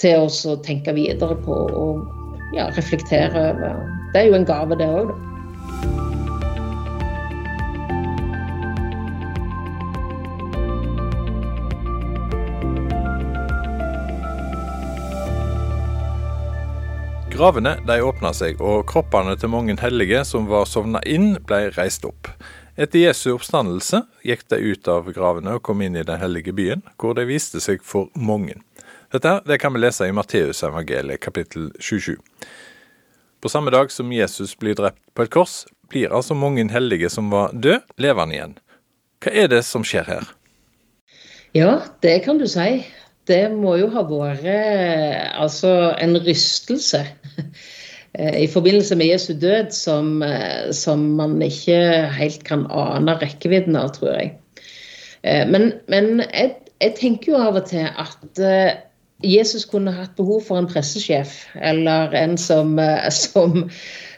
[0.00, 2.23] til oss å tenke videre på og
[2.54, 3.78] ja, reflektere over.
[4.12, 5.14] Det er jo en gave, det òg.
[17.34, 22.06] Gravene de åpna seg, og kroppene til mange hellige som var sovna inn, ble reist
[22.06, 22.30] opp.
[22.78, 26.86] Etter Jesu oppstandelse gikk de ut av gravene og kom inn i den hellige byen,
[26.98, 28.54] hvor de viste seg for mange.
[29.14, 32.16] Dette det kan vi lese i Matteusevangeliet kapittel 27.
[33.38, 37.28] På samme dag som Jesus blir drept på et kors, blir altså mange hellige som
[37.30, 38.54] var døde, levende igjen.
[39.22, 40.32] Hva er det som skjer her?
[41.54, 42.82] Ja, det kan du si.
[43.30, 44.48] Det må jo ha vært
[45.38, 47.04] altså en rystelse
[48.44, 50.16] i forbindelse med Jesu død som,
[50.74, 51.78] som man ikke
[52.18, 54.34] helt kan ane rekkevidden av, tror jeg.
[55.22, 58.74] Eh, men, men jeg, jeg, tenker jo av og til at eh,
[59.24, 63.70] Jesus kunne hatt behov for en pressesjef, eller en som, eh, som,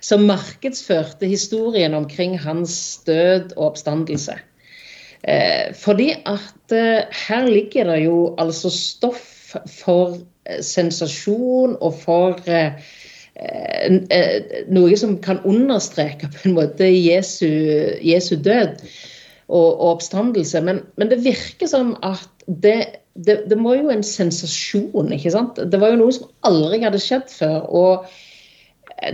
[0.05, 4.39] som markedsførte historien omkring hans død og oppstandelse.
[5.75, 6.73] Fordi at
[7.27, 10.21] her ligger det jo altså stoff for
[10.63, 12.39] sensasjon og for
[14.71, 17.49] noe som kan understreke på en måte Jesu,
[18.07, 18.77] Jesu død
[19.49, 20.61] og, og oppstandelse.
[20.61, 25.59] Men, men, det virker som at det, det, det, var jo en sensasjon, ikke sant.
[25.73, 27.61] Det var jo noe som aldri hadde skjedd før.
[27.67, 28.09] og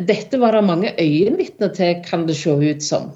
[0.06, 3.10] dette var det mange øyenvitner til, kan det se ut som.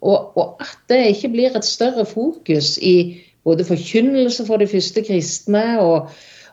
[0.00, 5.04] Og, og, at det ikke blir et større fokus i både forkynnelse for de første
[5.04, 6.08] kristne og,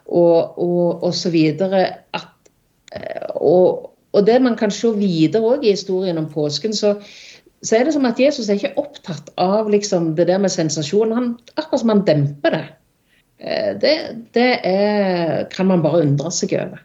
[0.05, 1.85] og, og, og så videre.
[2.13, 2.27] At,
[3.35, 6.95] og, og det man kan se videre i historien om påsken, så,
[7.63, 11.15] så er det som at Jesus er ikke opptatt av liksom, det der med sensasjon.
[11.15, 12.65] Han, akkurat som han demper det.
[13.39, 13.95] Eh, det,
[14.33, 16.81] det er, kan man bare undre seg over.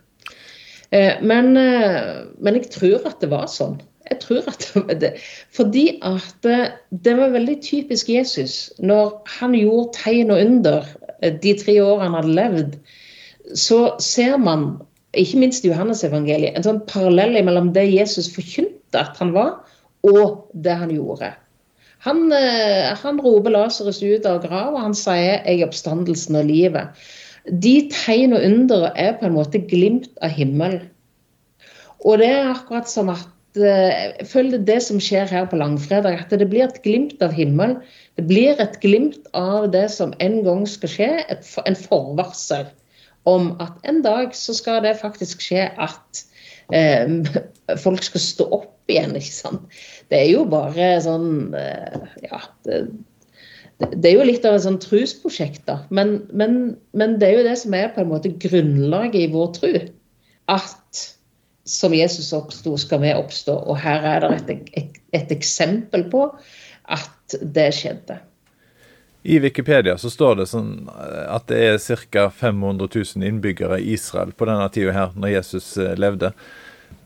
[0.91, 3.79] Eh, men, eh, men, jeg tror at det var sånn.
[4.11, 4.65] Jeg tror at
[4.99, 5.13] det,
[5.55, 6.47] Fordi at
[6.91, 8.73] det var veldig typisk Jesus.
[8.83, 10.89] Når han gjorde tegn og under
[11.21, 12.79] de tre årene han hadde levd,
[13.55, 14.81] så ser man,
[15.15, 19.61] ikke minst i Johannes-evangeliet, en sånn parallell mellom det Jesus forkynte at han var,
[20.07, 21.33] og det han gjorde.
[22.07, 26.89] Han, eh, han roper Lasarus ut av grava, han sier 'jeg er oppstandelsen og livet'.
[27.61, 30.81] De tegn og under er på en måte glimt av himmel.
[32.05, 35.61] Og det er akkurat som at eh, jeg føler det, det som skjer her på
[35.61, 37.77] langfredag, at det blir et glimt av himmel.
[38.17, 42.69] Det blir et glimt av det som en gang skal skje, et, en forvarsel
[43.29, 46.25] om at en dag så skal det faktisk skje at
[46.77, 49.15] eh, folk skal stå opp igjen.
[49.19, 49.79] ikke sant?
[50.11, 52.43] Det er jo bare sånn eh, Ja.
[52.67, 52.85] Det,
[53.97, 55.79] det er jo litt av et sånn trusprosjekt, da.
[55.89, 56.59] Men, men,
[56.93, 59.71] men, det er jo det som er på en måte grunnlaget i vår tro.
[60.53, 61.05] At
[61.71, 63.55] som Jesus oppsto, skal vi oppstå.
[63.71, 66.27] Og her er det et, et, et eksempel på
[66.91, 68.19] at det skjedde.
[69.23, 72.29] I Wikipedia så står det sånn eh, at det er ca.
[72.33, 76.33] 500 000 innbyggere i Israel på denne tida her, når Jesus eh, levde.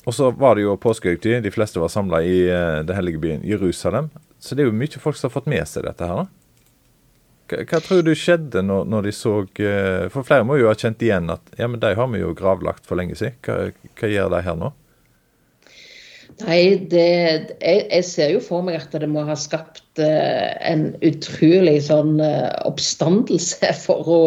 [0.04, 1.42] Og så var det jo påskehøytid.
[1.42, 4.10] De fleste var samla i uh, det hellige byen Jerusalem.
[4.36, 6.26] Så det er jo mye folk som har fått med seg dette her.
[7.48, 9.32] Hva, hva tror du skjedde når, når de så
[10.12, 12.84] For flere må jo ha kjent igjen at ja, men de har vi jo gravlagt
[12.84, 13.40] for lenge siden.
[13.48, 14.74] Hva, hva gjør de her nå?
[16.42, 17.04] Nei, det,
[17.62, 22.18] jeg, jeg, ser jo for meg at det må ha skapt uh, en utrolig sånn
[22.18, 24.20] uh, oppstandelse for å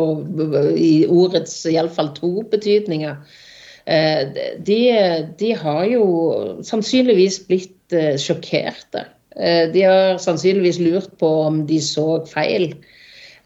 [0.72, 3.20] I ordets iallfall to betydninger.
[3.88, 4.24] Uh,
[4.64, 4.80] de,
[5.40, 6.06] de har jo
[6.68, 9.06] sannsynligvis blitt eh, sjokkerte.
[9.38, 12.72] Eh, de har sannsynligvis lurt på om de så feil.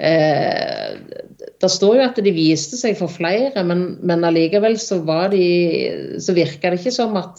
[0.02, 4.98] Det står jo at de viste seg for flere, men, men allikevel så,
[5.30, 5.44] de,
[6.18, 7.38] så virka det ikke som at,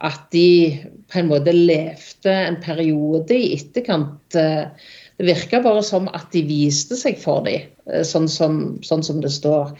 [0.00, 0.78] at, de
[1.12, 4.32] på en måte levde en periode i etterkant.
[4.32, 7.66] Det virka bare som at de viste seg for dem,
[8.06, 9.74] sånn som, sånn som det står.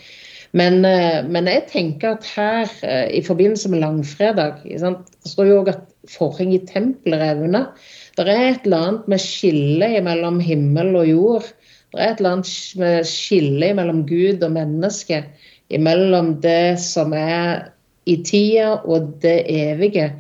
[0.57, 5.61] Men, eh, men, jeg tenker at her, eh, i forbindelse med langfredag Det står jo
[5.61, 7.69] òg at forhenget i tempelet revner.
[8.17, 11.47] Det er et eller annet med skillet mellom himmel og jord.
[11.93, 15.25] Det er et eller annet med skille mellom Gud og menneske.
[15.71, 17.71] Mellom det som er
[18.09, 20.13] i tida og det evige.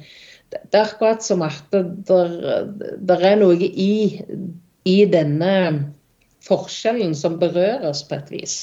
[0.50, 4.20] Det er akkurat som at det er noe i,
[4.88, 5.54] i denne
[6.46, 8.58] forskjellen som berører oss på et vis.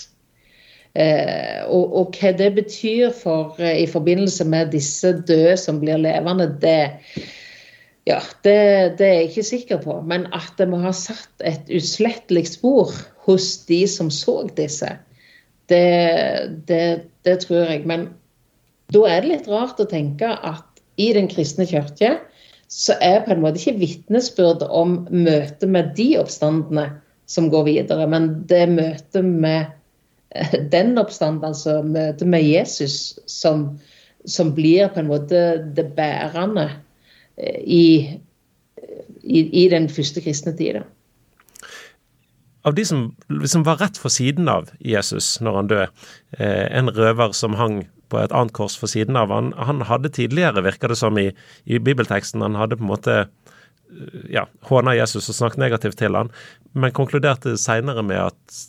[0.98, 6.00] Eh, og, og, hva det betyr for, eh, i forbindelse med disse døde som blir
[6.02, 6.80] levende, det,
[8.10, 8.58] ja, det,
[8.98, 10.00] det, er jeg ikke sikker på.
[10.10, 12.96] Men at det må ha satt et uslettelig spor
[13.28, 14.90] hos de som så disse,
[15.70, 16.80] det,
[17.28, 17.84] det tror jeg.
[17.86, 18.10] Men
[18.94, 20.64] da er det litt rart å tenke at
[20.98, 22.16] i Den kristne kirke
[22.72, 26.90] så er på en måte ikke vitnesbyrd om møtet med de oppstandene
[27.30, 29.74] som går videre, men det møtet med
[30.74, 33.70] den oppstandelsen, møtet med Jesus, som,
[34.26, 35.42] som, blir på en måte
[35.76, 36.70] det bærende
[37.38, 37.86] eh, i,
[39.24, 40.84] i, i den første kristne tida.
[42.68, 45.92] Av de som liksom var rett for siden av Jesus når han døde,
[46.40, 50.14] eh, en røver som hang på et annet kors for siden av han, han hadde
[50.16, 51.30] tidligere, virker det som i,
[51.66, 56.18] i, bibelteksten, han hadde på en måte eh, ja, håna Jesus og snakket negativt til
[56.18, 56.32] han,
[56.78, 58.60] men konkluderte seinere med at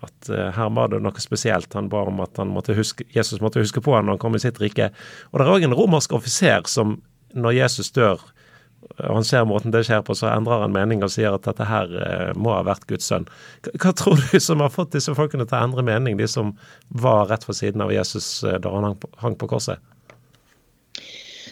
[0.00, 1.74] at uh, her var det noe spesielt.
[1.76, 4.42] Han ba om at måtte huske, Jesus måtte huske på han når han kom i
[4.42, 4.90] sitt rike.
[5.30, 6.98] Og det er òg en romersk offiser som,
[7.36, 8.22] når Jesus dør,
[8.80, 11.66] og han ser måten det skjer på, så endrer han mening og sier at dette
[11.68, 13.26] her eh, må ha vært Guds sønn.
[13.80, 16.54] Hva tror du som har fått disse folkene til å endre mening, de som
[17.02, 19.80] var rett ved siden av Jesus eh, da han hang på korset?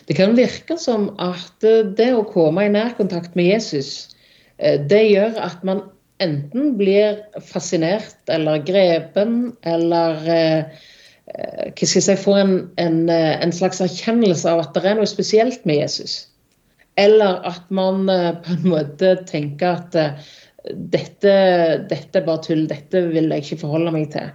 [0.09, 1.65] Det kan virke som at
[1.97, 4.15] det å komme i nærkontakt med Jesus,
[4.57, 5.83] det gjør at man
[6.25, 10.17] enten blir fascinert eller grepen eller
[11.29, 15.13] hva skal jeg si, får en, en, en slags erkjennelse av at det er noe
[15.13, 16.17] spesielt med Jesus.
[16.99, 20.29] Eller at man eh, på en måte tenker at eh,
[20.75, 21.33] dette,
[21.89, 24.33] dette er bare tull, dette vil jeg ikke forholde meg til.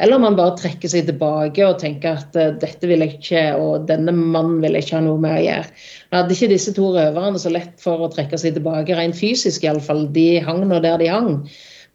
[0.00, 3.42] Eller om man bare trekker seg tilbake og tenker at uh, dette vil jeg ikke,
[3.60, 5.74] og denne mannen vil jeg ikke ha noe med å gjøre.
[6.08, 9.66] Men hadde ikke disse to røverne så lett for å trekke seg tilbake, rent fysisk
[9.66, 10.06] iallfall.
[10.14, 11.34] De hang nå der de hang.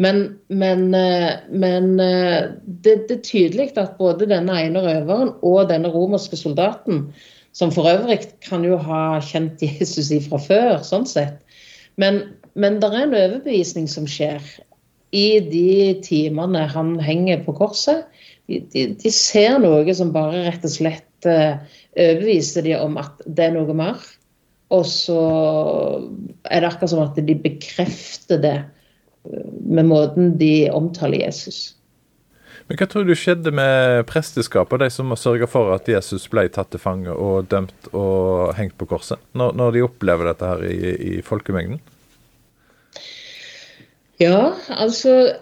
[0.05, 0.21] Men,
[0.53, 7.07] men, men det, det, er tydelig at både denne ene røveren og denne romerske soldaten
[7.55, 11.39] som for øvrig kan jo ha kjent Jesus ifra før, sånn sett.
[12.01, 12.21] Men,
[12.59, 14.43] men det er en overbevisning som skjer
[15.15, 18.03] i de timene han henger på korset.
[18.49, 21.61] De, de, de ser noe som bare rett og slett uh,
[21.95, 24.03] overbeviser de om at det er noe mer.
[24.75, 25.21] Og så
[26.49, 31.75] er det akkurat som at de bekrefter det eh, med måten de omtaler Jesus.
[32.65, 36.71] Men Hva tror du skjedde med presteskapet, de som sørga for at Jesus ble tatt
[36.73, 40.95] til fange og dømt og hengt på korset, når, når de opplever dette her i,
[40.95, 41.77] i folkemengden?
[44.21, 45.35] Ja, altså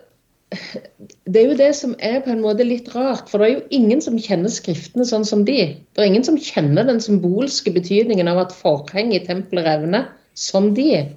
[1.25, 3.31] Det er jo det som er på en måte litt rart.
[3.31, 5.57] For det er jo ingen som kjenner Skriftene sånn som de.
[5.95, 10.73] Det er ingen som kjenner den symbolske betydningen av at forheng i tempelet revner, som
[10.77, 11.07] de.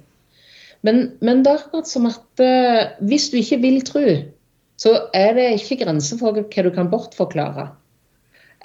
[0.87, 4.05] Men, men det er akkurat som at uh, hvis du ikke vil tro,
[4.77, 7.71] så er det ikke grenser for hva du kan bortforklare.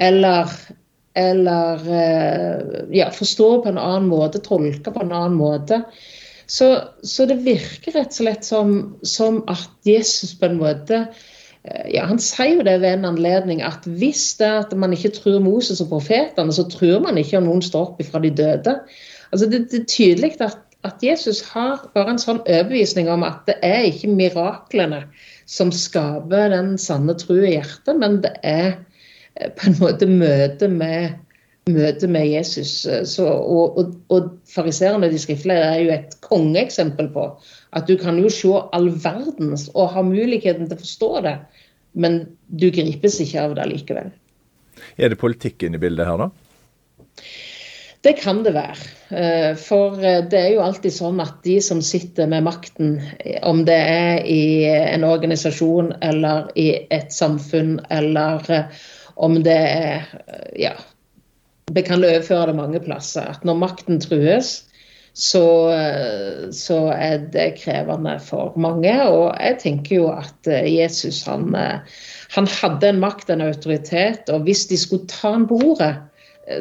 [0.00, 0.50] Eller,
[1.16, 5.82] eller eh, ja, forstå på en annen måte, tolke på en annen måte.
[6.46, 6.68] Så,
[7.02, 8.74] så det virker rett og slett som,
[9.06, 13.62] som, at Jesus på en måte eh, ja, Han sier jo det ved en anledning
[13.64, 17.40] at hvis det er at man ikke tror Moses og profetene, så tror man ikke
[17.40, 18.76] om noen står opp fra de døde.
[19.32, 23.46] Altså det, det er tydelig at, at Jesus har bare en sånn overbevisning om at
[23.48, 25.06] det er ikke miraklene
[25.52, 28.70] som skaper den sanne tro i hjertet, men det er
[29.36, 31.18] eh, på en måte møte med,
[31.68, 32.72] møte med Jesus.
[33.10, 37.28] Så, og og, og fariserene de skriftlige er jo et kongeeksempel på
[37.76, 41.36] at du kan jo se all verdens og ha muligheten til å forstå det,
[41.92, 44.12] men du gripes ikke av det likevel.
[44.96, 46.30] Er det politikk inne i bildet her, da?
[48.02, 48.76] Det kan det være.
[49.14, 52.96] Eh, for eh, det er jo alltid sånn at de som sitter med makten,
[53.46, 58.82] om det er i en organisasjon eller i et samfunn, eller eh,
[59.22, 60.10] om det er
[60.58, 60.74] Ja,
[61.72, 63.28] vi kan overføre det mange plasser.
[63.36, 64.64] At når makten trues,
[65.14, 65.44] så,
[66.56, 68.92] så, er det krevende for mange.
[69.04, 71.52] Og jeg tenker jo at Jesus han,
[72.32, 75.94] han hadde en makt, en autoritet, og hvis de skulle ta han på ordet,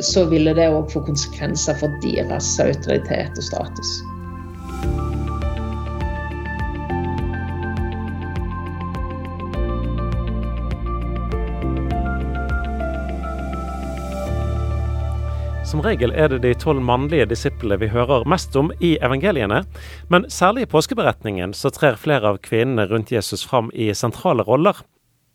[0.02, 3.94] så ville det òg få konsekvenser for deres autoritet og status.
[15.72, 19.62] Som regel er det de tolv mannlige disiplene vi hører mest om i evangeliene,
[20.12, 24.82] men særlig i påskeberetningen så trer flere av kvinnene rundt Jesus fram i sentrale roller.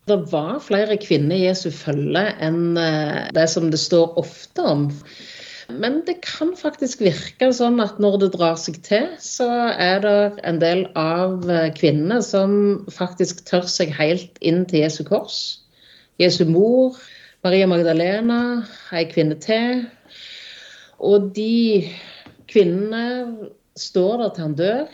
[0.06, 4.84] Det var flere kvinner i Jesu følge enn eh, det som det står ofte om.
[5.66, 10.44] Men det kan faktisk virke sånn at når det drar seg til, så er det
[10.46, 12.54] en del av eh, kvinnene som
[12.94, 15.40] faktisk tør seg helt inn til Jesu kors.
[16.22, 16.94] Jesu mor,
[17.42, 18.62] Maria Magdalena,
[18.94, 19.82] ei kvinne til.
[21.02, 21.82] Og de
[22.46, 24.86] kvinnene står der til han dør.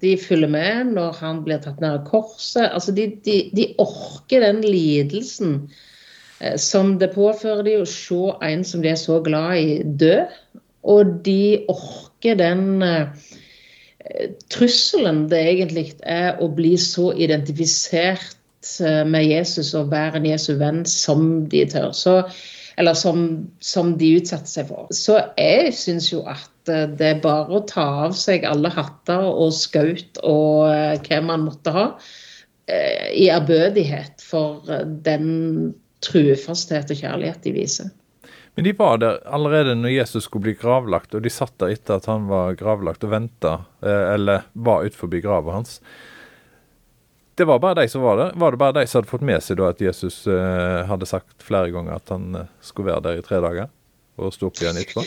[0.00, 2.66] De følger med når han blir tatt ned av korset.
[2.68, 5.56] Altså de, de, de, orker den lidelsen
[6.40, 10.22] eh, som det påfører de å se en som de er så glad i, dø.
[10.88, 13.12] Og de orker den eh,
[14.52, 20.54] trusselen det egentlig er å bli så identifisert eh, med Jesus og være en Jesu
[20.60, 21.92] venn som de tør.
[21.96, 22.22] Så,
[22.80, 23.26] eller som,
[23.60, 24.88] som de utsetter seg for.
[24.96, 29.28] Så jeg syns jo at Eh, det er bare å ta av seg alle hatter
[29.28, 31.86] og skaut og eh, hva man måtte ha,
[32.70, 34.68] eh, i ærbødighet for
[35.06, 35.72] den
[36.04, 37.90] trufasthet og kjærlighet de viser.
[38.58, 42.00] Men de var der allerede når Jesus skulle bli gravlagt, og de satt der etter
[42.00, 45.76] at han var gravlagt og venta, eller var utenfor grava hans.
[47.38, 48.32] Det var bare de som var der.
[48.36, 51.70] Var det bare de som hadde fått med seg da at Jesus hadde sagt flere
[51.72, 53.70] ganger at han skulle være der i tre dager,
[54.20, 55.06] og stå opp igjen etterpå?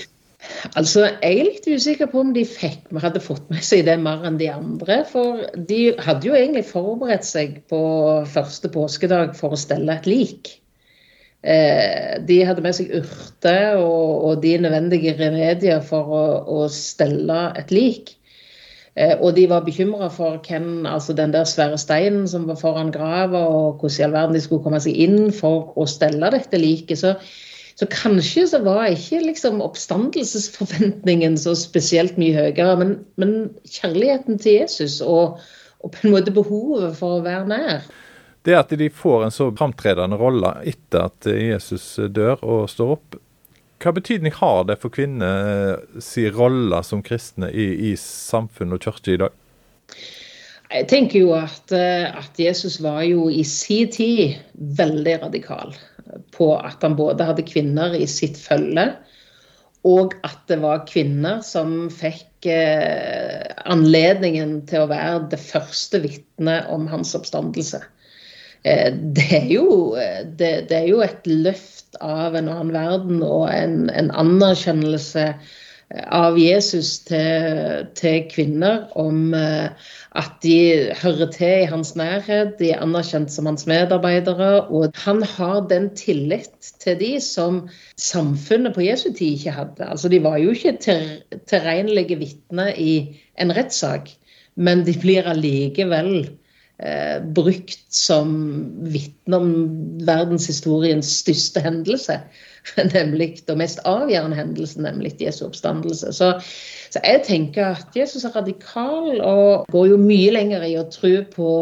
[0.77, 4.25] Altså, Jeg er litt usikker på om de fikk, hadde fått med seg det mer
[4.27, 5.01] enn de andre.
[5.09, 7.81] For de hadde jo egentlig forberedt seg på
[8.33, 10.55] første påskedag for å stelle et lik.
[11.43, 17.39] Eh, de hadde med seg urter og, og, de nødvendige remedier for å, å stelle
[17.59, 18.15] et lik.
[18.95, 22.91] Eh, og de var bekymra for hvem, altså den der svære steinen som var foran
[22.93, 26.61] grava, og hvordan i all verden de skulle komme seg inn for å stelle dette
[26.61, 27.01] liket.
[27.01, 27.15] Så
[27.75, 33.33] så kanskje så var ikke liksom oppstandelsesforventningen så spesielt mye høyere, men, men
[33.65, 35.39] kjærligheten til Jesus og,
[35.81, 37.87] og, på en måte behovet for å være nær.
[38.45, 43.17] Det at de får en så framtredende rolle etter at Jesus dør og står opp,
[43.83, 45.81] hva betydning har det for kvinner
[46.37, 49.39] rolle som kristne i, i samfunn og kirke i dag?
[50.73, 54.39] Jeg tenker jo at, at Jesus var jo i sin tid
[54.79, 55.75] veldig radikal
[56.33, 58.87] på at han både hadde kvinner i sitt følge,
[59.83, 66.69] og at det var kvinner som fikk eh, anledningen til å være det første vitnet
[66.71, 67.81] om hans oppstandelse.
[68.63, 69.67] Eh, det, er jo,
[70.39, 75.33] det, det, er jo, et løft av en annen verden og en, en anerkjennelse
[75.93, 79.69] av Jesus til, til kvinner om eh,
[80.17, 84.65] at de hører til i hans nærhet, de er anerkjent som hans medarbeidere.
[84.73, 87.63] Og han har den tillit til de som
[88.01, 89.89] samfunnet på Jesu tid ikke hadde.
[89.89, 94.09] Altså, De var jo ikke tilregnelige vitner i en rettssak,
[94.55, 96.42] men de blir allikevel eh,
[97.35, 98.33] brukt som
[98.91, 99.51] vitne om
[100.07, 102.17] verdenshistoriens største hendelse.
[102.95, 106.13] Nemlig den mest avgjørende hendelsen, nemlig Jesu oppstandelse.
[106.15, 106.33] Så
[106.93, 111.13] så jeg tenker at Jesus er radikal og går jo mye lenger i å tro
[111.33, 111.53] på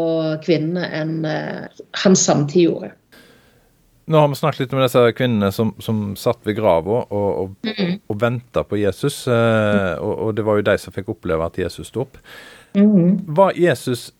[0.44, 2.90] kvinnene enn uh, han samtid gjorde.
[4.12, 7.54] Nå har vi snakket litt om disse kvinnene som, som satt ved grava og, og,
[7.64, 9.22] og, og venta på Jesus.
[9.30, 12.18] Eh, og, og, det var jo de som fikk oppleve at Jesus sto opp.
[12.74, 13.22] Mm.
[13.38, 14.10] Var Jesus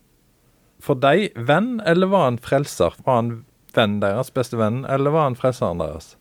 [0.82, 2.96] for deg venn, eller var han frelser?
[3.06, 3.30] Var han
[3.76, 6.16] venn deres, beste venn, eller var han frelseren deres?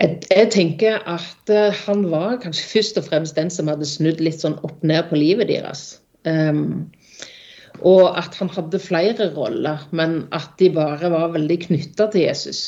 [0.00, 4.22] Jeg, jeg, tenker at uh, han var kanskje først og fremst den som hadde snudd
[4.24, 5.98] litt sånn opp ned på livet deres.
[6.24, 6.88] Um,
[7.84, 12.62] og at han hadde flere roller, men at de bare var veldig knytta til Jesus.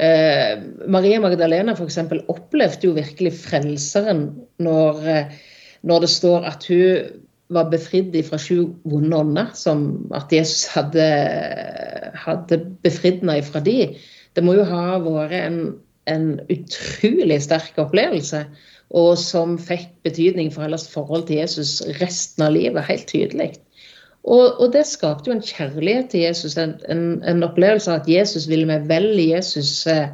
[0.00, 0.58] Uh,
[0.90, 2.00] Maria Magdalena f.eks.
[2.32, 4.30] opplevde jo virkelig frelseren
[4.62, 5.40] når, uh,
[5.86, 9.84] når det står at hun var befridd fra sju vonde ånder, som
[10.14, 11.06] at Jesus hadde,
[12.24, 13.94] hadde befridd henne fra de.
[14.38, 15.62] Det må jo ha vært en
[16.10, 18.44] en utrolig sterk opplevelse,
[18.90, 23.52] og som fikk betydning for hennes forhold til Jesus resten av livet, helt tydelig.
[24.20, 28.10] Og, og, det skapte jo en kjærlighet til Jesus, en, en, en opplevelse av at
[28.10, 29.14] Jesus ville meg vel.
[29.16, 30.10] Jesus eh,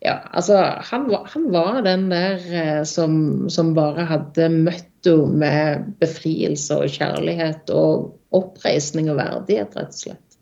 [0.00, 5.88] ja, altså, han, han var den der eh, som, som bare hadde møtt henne med
[6.02, 10.38] befrielse og kjærlighet og oppreisning og verdighet, rett og slett.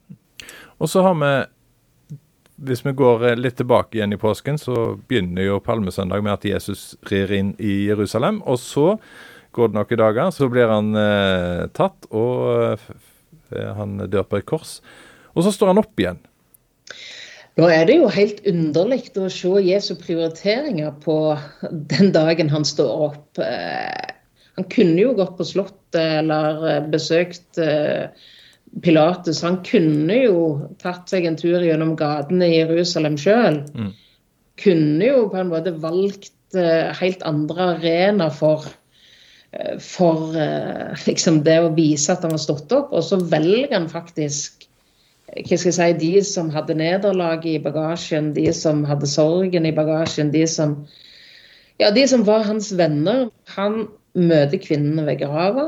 [0.81, 1.33] Og så har vi
[2.61, 6.45] hvis vi går eh, litt tilbake igjen i påsken, så begynner jo palmesøndag med at
[6.45, 8.43] Jesus rir inn i Jerusalem.
[8.45, 8.99] Og så
[9.57, 12.77] går det noen dager, så blir han eh, tatt, og
[13.57, 14.79] eh, han dør på et kors.
[15.35, 16.21] Og så står han opp igjen.
[17.59, 21.17] Nå er det jo helt underlig å se Jesu prioriteringer på
[21.91, 23.41] den dagen han står opp.
[23.43, 24.20] Eh,
[24.61, 28.29] han kunne jo gått på Slottet eller eh, besøkt Pilates.
[28.85, 30.43] Pilatus han kunne jo
[30.79, 33.57] tatt seg en tur gjennom gatene i Jerusalem sjøl.
[33.75, 33.89] Mm.
[34.63, 38.69] Kunne jo på en måte valgt uh, helt andre arenaer for,
[39.83, 40.39] for
[41.03, 42.95] liksom det å vise at han har stått opp.
[42.95, 44.69] Og så velger han faktisk
[45.31, 49.75] hva skal jeg si, de som hadde nederlaget i bagasjen, de som hadde sorgen i
[49.75, 50.75] bagasjen, de som,
[51.79, 53.29] ja, de som var hans venner.
[53.55, 53.85] Han
[54.19, 55.67] møter kvinnene ved grava.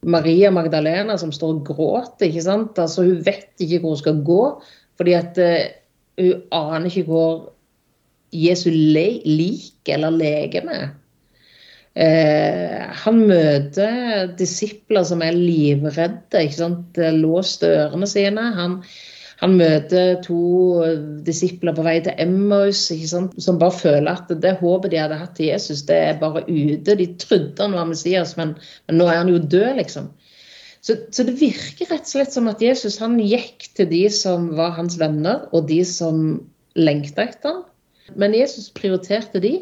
[0.00, 2.28] Maria Magdalena som står og gråter.
[2.28, 2.78] ikke sant?
[2.78, 4.62] Altså, Hun vet ikke hvor hun skal gå,
[4.96, 5.68] fordi at uh,
[6.20, 7.52] hun aner ikke hvor
[8.32, 10.90] Jesu lik eller legeme er.
[11.90, 17.00] Uh, han møter disipler som er livredde, ikke sant?
[17.18, 18.52] låst ørene sine.
[18.56, 18.80] Han,
[19.40, 20.38] han møter to
[21.24, 25.48] disipler på vei til Emmaus som bare føler at det håpet de hadde hatt til
[25.48, 26.96] Jesus, det er bare ute.
[26.98, 28.52] De trodde han var Messias, men,
[28.88, 30.10] men nå er han jo død, liksom.
[30.80, 34.48] Så, så, det virker rett og slett som at Jesus han gikk til de som
[34.56, 36.40] var hans venner, og de som
[36.76, 37.64] lengta etter ham.
[38.20, 39.54] Men Jesus prioriterte de,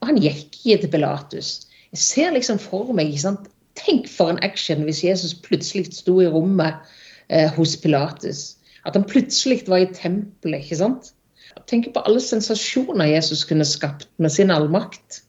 [0.00, 1.50] og han gikk ikke til Pilatus.
[1.94, 3.48] Jeg ser liksom for meg ikke sant?
[3.76, 6.84] Tenk for en action hvis Jesus plutselig sto i rommet
[7.28, 8.55] eh, hos Pilatus.
[8.86, 10.64] At han plutselig var i tempelet.
[10.64, 11.12] ikke sant?
[11.66, 15.22] Tenk på alle sensasjoner Jesus kunne skapt med sin allmakt.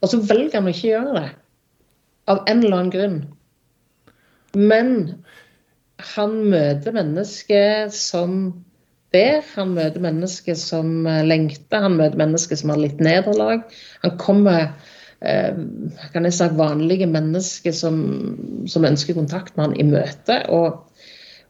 [0.00, 1.30] Og så velger han å ikke gjøre det.
[2.30, 3.18] Av en eller annen grunn.
[4.56, 4.92] Men
[6.14, 8.38] han møter mennesker som
[9.14, 13.64] ber, han møter mennesker som eh, lengter, han møter mennesker som har litt nederlag.
[14.04, 14.70] Han kommer
[15.20, 15.56] eh,
[16.12, 18.02] kan jeg si, vanlige mennesker som,
[18.68, 20.40] som, ønsker kontakt med han i møte.
[20.52, 20.85] Og,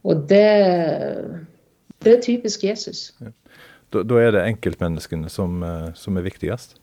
[0.07, 0.47] og det,
[2.05, 3.11] det, er typisk Jesus.
[3.21, 3.33] Ja.
[3.93, 6.77] Da, da, er det enkeltmenneskene som, eh, som er viktigst?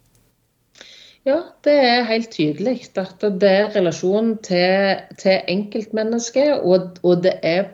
[1.23, 7.37] Ja, det er helt tydelig at det er relasjonen til, til enkeltmennesket, og, og, det
[7.43, 7.71] er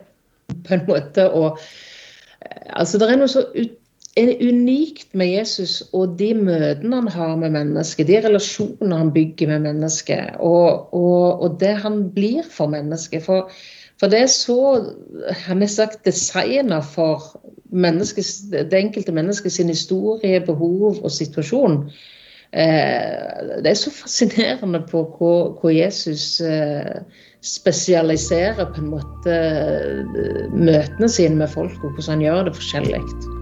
[0.65, 1.55] på en måte å
[2.69, 3.73] Altså, det er noe så ut,
[4.19, 9.67] unikt med Jesus og de møtene han har med mennesker, de relasjonene han bygger med
[9.67, 13.23] mennesker, og, og, og det han blir for mennesker.
[13.25, 13.51] For,
[13.99, 14.59] for, det er så
[15.45, 17.39] han er sagt designa for
[17.69, 21.83] det enkelte menneskets historie, behov og situasjon.
[22.49, 27.01] Eh, det er så fascinerende på hvor Jesus eh,
[27.45, 33.37] spesialiserer på en måte eh, møtene sine med folk, og hvordan han gjør det forskjellig.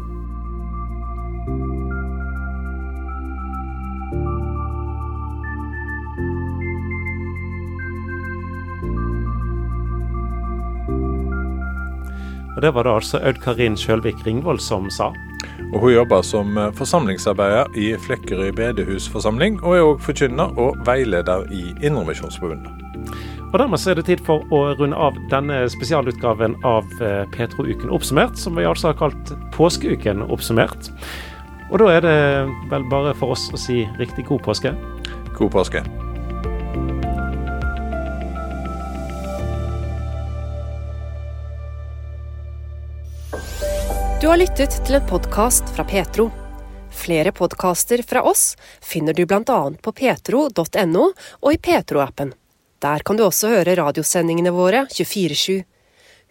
[12.58, 15.12] Og Det var det altså Aud Karin Sjølvik Ringvold som sa.
[15.74, 21.46] Og Hun jobber som eh, forsamlingsarbeider i Flekkerøy bedehusforsamling, og er òg forkynner og veileder
[21.54, 22.74] i Indremisjonsforbundet.
[23.54, 27.94] Og Dermed så er det tid for å runde av denne spesialutgaven av eh, Petro-uken
[27.94, 30.90] oppsummert, som vi altså har kalt Påskeuken oppsummert.
[31.70, 32.18] Og da er det
[32.74, 34.74] vel bare for oss å si riktig god påske.
[35.38, 35.86] God påske.
[44.22, 46.32] Du har lyttet til en podkast fra Petro.
[46.90, 49.58] Flere podkaster fra oss finner du bl.a.
[49.82, 52.32] på petro.no og i Petro-appen.
[52.82, 55.62] Der kan du også høre radiosendingene våre 24-7.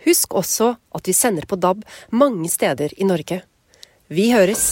[0.03, 3.45] Husk også at vi sender på DAB mange steder i Norge.
[4.11, 4.67] Vi høres!